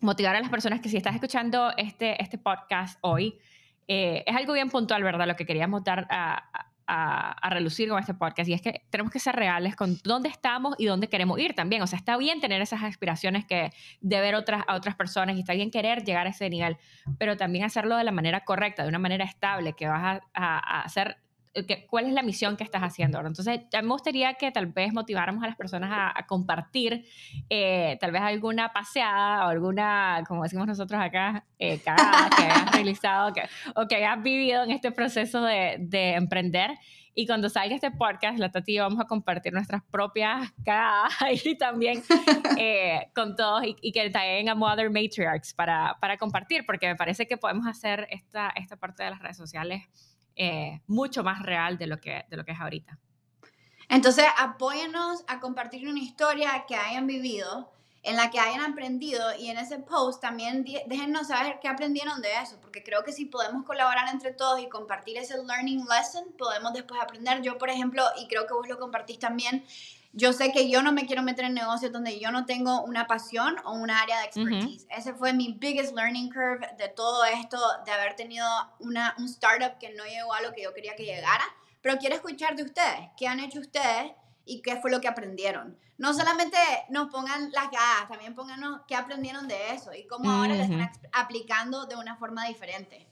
motivar 0.00 0.34
a 0.34 0.40
las 0.40 0.50
personas 0.50 0.80
que 0.80 0.88
si 0.88 0.96
estás 0.96 1.14
escuchando 1.14 1.72
este, 1.76 2.20
este 2.20 2.36
podcast 2.36 2.98
hoy, 3.02 3.38
eh, 3.86 4.24
es 4.26 4.36
algo 4.36 4.52
bien 4.54 4.70
puntual, 4.70 5.02
¿verdad? 5.02 5.26
Lo 5.26 5.36
que 5.36 5.46
queríamos 5.46 5.84
dar 5.84 6.06
a, 6.10 6.48
a, 6.52 6.69
relucir 7.50 7.88
con 7.88 7.98
este 7.98 8.14
podcast 8.14 8.48
y 8.48 8.54
es 8.54 8.62
que 8.62 8.82
tenemos 8.90 9.12
que 9.12 9.18
ser 9.18 9.36
reales 9.36 9.76
con 9.76 9.98
dónde 10.02 10.28
estamos 10.28 10.74
y 10.78 10.86
dónde 10.86 11.08
queremos 11.08 11.38
ir 11.38 11.54
también. 11.54 11.82
O 11.82 11.86
sea, 11.86 11.98
está 11.98 12.16
bien 12.16 12.40
tener 12.40 12.62
esas 12.62 12.82
aspiraciones 12.82 13.44
que 13.44 13.72
de 14.00 14.20
ver 14.20 14.34
otras, 14.34 14.64
a 14.66 14.74
otras 14.74 14.96
personas 14.96 15.36
y 15.36 15.40
está 15.40 15.54
bien 15.54 15.70
querer 15.70 16.04
llegar 16.04 16.26
a 16.26 16.30
ese 16.30 16.48
nivel, 16.50 16.76
pero 17.18 17.36
también 17.36 17.64
hacerlo 17.64 17.96
de 17.96 18.04
la 18.04 18.12
manera 18.12 18.44
correcta, 18.44 18.82
de 18.82 18.88
una 18.88 18.98
manera 18.98 19.24
estable, 19.24 19.74
que 19.74 19.88
vas 19.88 20.20
a, 20.34 20.58
a 20.78 20.82
hacer 20.82 21.18
eh, 21.52 21.86
cuál 21.88 22.06
es 22.06 22.12
la 22.12 22.22
misión 22.22 22.56
que 22.56 22.62
estás 22.62 22.82
haciendo 22.82 23.18
ahora. 23.18 23.28
Entonces, 23.28 23.60
me 23.72 23.88
gustaría 23.88 24.34
que 24.34 24.52
tal 24.52 24.66
vez 24.66 24.92
motiváramos 24.92 25.42
a 25.42 25.48
las 25.48 25.56
personas 25.56 25.90
a, 25.92 26.26
compartir 26.26 27.04
eh, 27.48 27.98
tal 28.00 28.12
vez 28.12 28.22
alguna 28.22 28.72
paseada 28.72 29.46
o 29.46 29.48
alguna, 29.48 30.22
como 30.28 30.44
decimos 30.44 30.68
nosotros 30.68 31.00
acá, 31.00 31.44
eh, 31.58 31.80
cagada 31.80 32.30
que 32.36 32.44
hayas 32.44 32.72
realizado 32.72 33.32
o 33.74 33.88
que 33.88 33.96
hayas 33.96 34.22
vivido 34.22 34.62
en 34.62 34.70
este 34.70 34.92
proceso 34.92 35.42
de, 35.42 35.76
de 35.80 36.14
emprender. 36.14 36.78
Y 37.12 37.26
cuando 37.26 37.48
salga 37.48 37.74
este 37.74 37.90
podcast, 37.90 38.38
la 38.38 38.52
Tati 38.52 38.78
vamos 38.78 39.00
a 39.00 39.04
compartir 39.04 39.52
nuestras 39.52 39.82
propias 39.90 40.52
cagadas 40.64 41.12
y 41.44 41.56
también 41.56 42.00
con 43.14 43.34
todos 43.34 43.64
y, 43.64 43.76
y 43.82 43.90
que 43.90 44.08
también 44.10 44.48
a 44.48 44.54
Mother 44.54 44.88
Matriarchs 44.88 45.52
para, 45.54 45.96
para 46.00 46.16
compartir, 46.16 46.64
porque 46.64 46.86
me 46.86 46.94
parece 46.94 47.26
que 47.26 47.36
podemos 47.36 47.66
hacer 47.66 48.06
esta, 48.10 48.52
esta 48.54 48.76
parte 48.76 49.02
de 49.02 49.10
las 49.10 49.18
redes 49.18 49.36
sociales 49.36 49.88
eh, 50.36 50.80
mucho 50.86 51.22
más 51.22 51.42
real 51.42 51.78
de 51.78 51.86
lo, 51.86 52.00
que, 52.00 52.24
de 52.28 52.36
lo 52.36 52.44
que 52.44 52.52
es 52.52 52.60
ahorita. 52.60 52.98
Entonces, 53.88 54.24
apóyenos 54.38 55.24
a 55.26 55.40
compartir 55.40 55.88
una 55.88 55.98
historia 55.98 56.64
que 56.68 56.76
hayan 56.76 57.06
vivido, 57.06 57.72
en 58.02 58.16
la 58.16 58.30
que 58.30 58.40
hayan 58.40 58.60
aprendido 58.62 59.22
y 59.38 59.50
en 59.50 59.58
ese 59.58 59.78
post 59.78 60.22
también 60.22 60.64
déjennos 60.86 61.28
saber 61.28 61.58
qué 61.60 61.68
aprendieron 61.68 62.22
de 62.22 62.30
eso, 62.42 62.58
porque 62.60 62.82
creo 62.82 63.04
que 63.04 63.12
si 63.12 63.26
podemos 63.26 63.64
colaborar 63.64 64.08
entre 64.08 64.32
todos 64.32 64.60
y 64.60 64.68
compartir 64.68 65.18
ese 65.18 65.36
learning 65.44 65.84
lesson, 65.84 66.24
podemos 66.38 66.72
después 66.72 67.00
aprender. 67.00 67.42
Yo, 67.42 67.58
por 67.58 67.68
ejemplo, 67.68 68.02
y 68.18 68.26
creo 68.26 68.46
que 68.46 68.54
vos 68.54 68.66
lo 68.68 68.78
compartís 68.78 69.18
también, 69.18 69.64
yo 70.12 70.32
sé 70.32 70.50
que 70.52 70.68
yo 70.68 70.82
no 70.82 70.92
me 70.92 71.06
quiero 71.06 71.22
meter 71.22 71.44
en 71.44 71.54
negocios 71.54 71.92
donde 71.92 72.18
yo 72.18 72.32
no 72.32 72.44
tengo 72.44 72.82
una 72.82 73.06
pasión 73.06 73.56
o 73.64 73.72
una 73.72 74.00
área 74.00 74.18
de 74.18 74.26
expertise. 74.26 74.86
Ese 74.90 75.14
fue 75.14 75.32
mi 75.32 75.52
biggest 75.52 75.94
learning 75.94 76.30
curve 76.30 76.66
de 76.78 76.88
todo 76.88 77.24
esto, 77.24 77.58
de 77.84 77.92
haber 77.92 78.16
tenido 78.16 78.46
una, 78.80 79.14
un 79.18 79.26
startup 79.26 79.78
que 79.78 79.90
no 79.94 80.04
llegó 80.04 80.32
a 80.34 80.40
lo 80.40 80.52
que 80.52 80.62
yo 80.62 80.74
quería 80.74 80.96
que 80.96 81.04
llegara. 81.04 81.44
Pero 81.80 81.96
quiero 81.98 82.16
escuchar 82.16 82.56
de 82.56 82.64
ustedes, 82.64 83.08
qué 83.16 83.28
han 83.28 83.40
hecho 83.40 83.60
ustedes 83.60 84.12
y 84.44 84.62
qué 84.62 84.80
fue 84.80 84.90
lo 84.90 85.00
que 85.00 85.08
aprendieron. 85.08 85.78
No 85.96 86.12
solamente 86.12 86.56
nos 86.88 87.08
pongan 87.08 87.52
las 87.52 87.70
ganas, 87.70 88.08
también 88.08 88.34
pónganos 88.34 88.80
qué 88.88 88.96
aprendieron 88.96 89.46
de 89.46 89.74
eso 89.74 89.92
y 89.94 90.06
cómo 90.06 90.30
ahora 90.30 90.56
lo 90.56 90.62
están 90.62 90.90
aplicando 91.12 91.86
de 91.86 91.96
una 91.96 92.16
forma 92.16 92.46
diferente. 92.46 93.06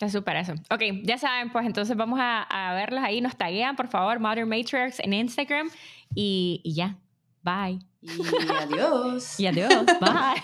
Es 0.00 0.12
súper 0.12 0.36
eso. 0.36 0.54
Ok, 0.70 0.80
ya 1.02 1.18
saben, 1.18 1.50
pues 1.50 1.66
entonces 1.66 1.94
vamos 1.94 2.18
a, 2.20 2.42
a 2.42 2.74
verlos 2.74 3.04
ahí. 3.04 3.20
Nos 3.20 3.36
taguean, 3.36 3.76
por 3.76 3.88
favor, 3.88 4.18
Modern 4.18 4.48
Matrix 4.48 4.98
en 5.00 5.12
Instagram. 5.12 5.70
Y, 6.14 6.60
y 6.64 6.74
ya. 6.74 6.98
Bye. 7.42 7.80
Y 8.02 8.48
adiós. 8.50 9.38
y 9.38 9.46
adiós. 9.46 9.86
Bye. 10.00 10.42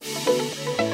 Bye. 0.00 0.84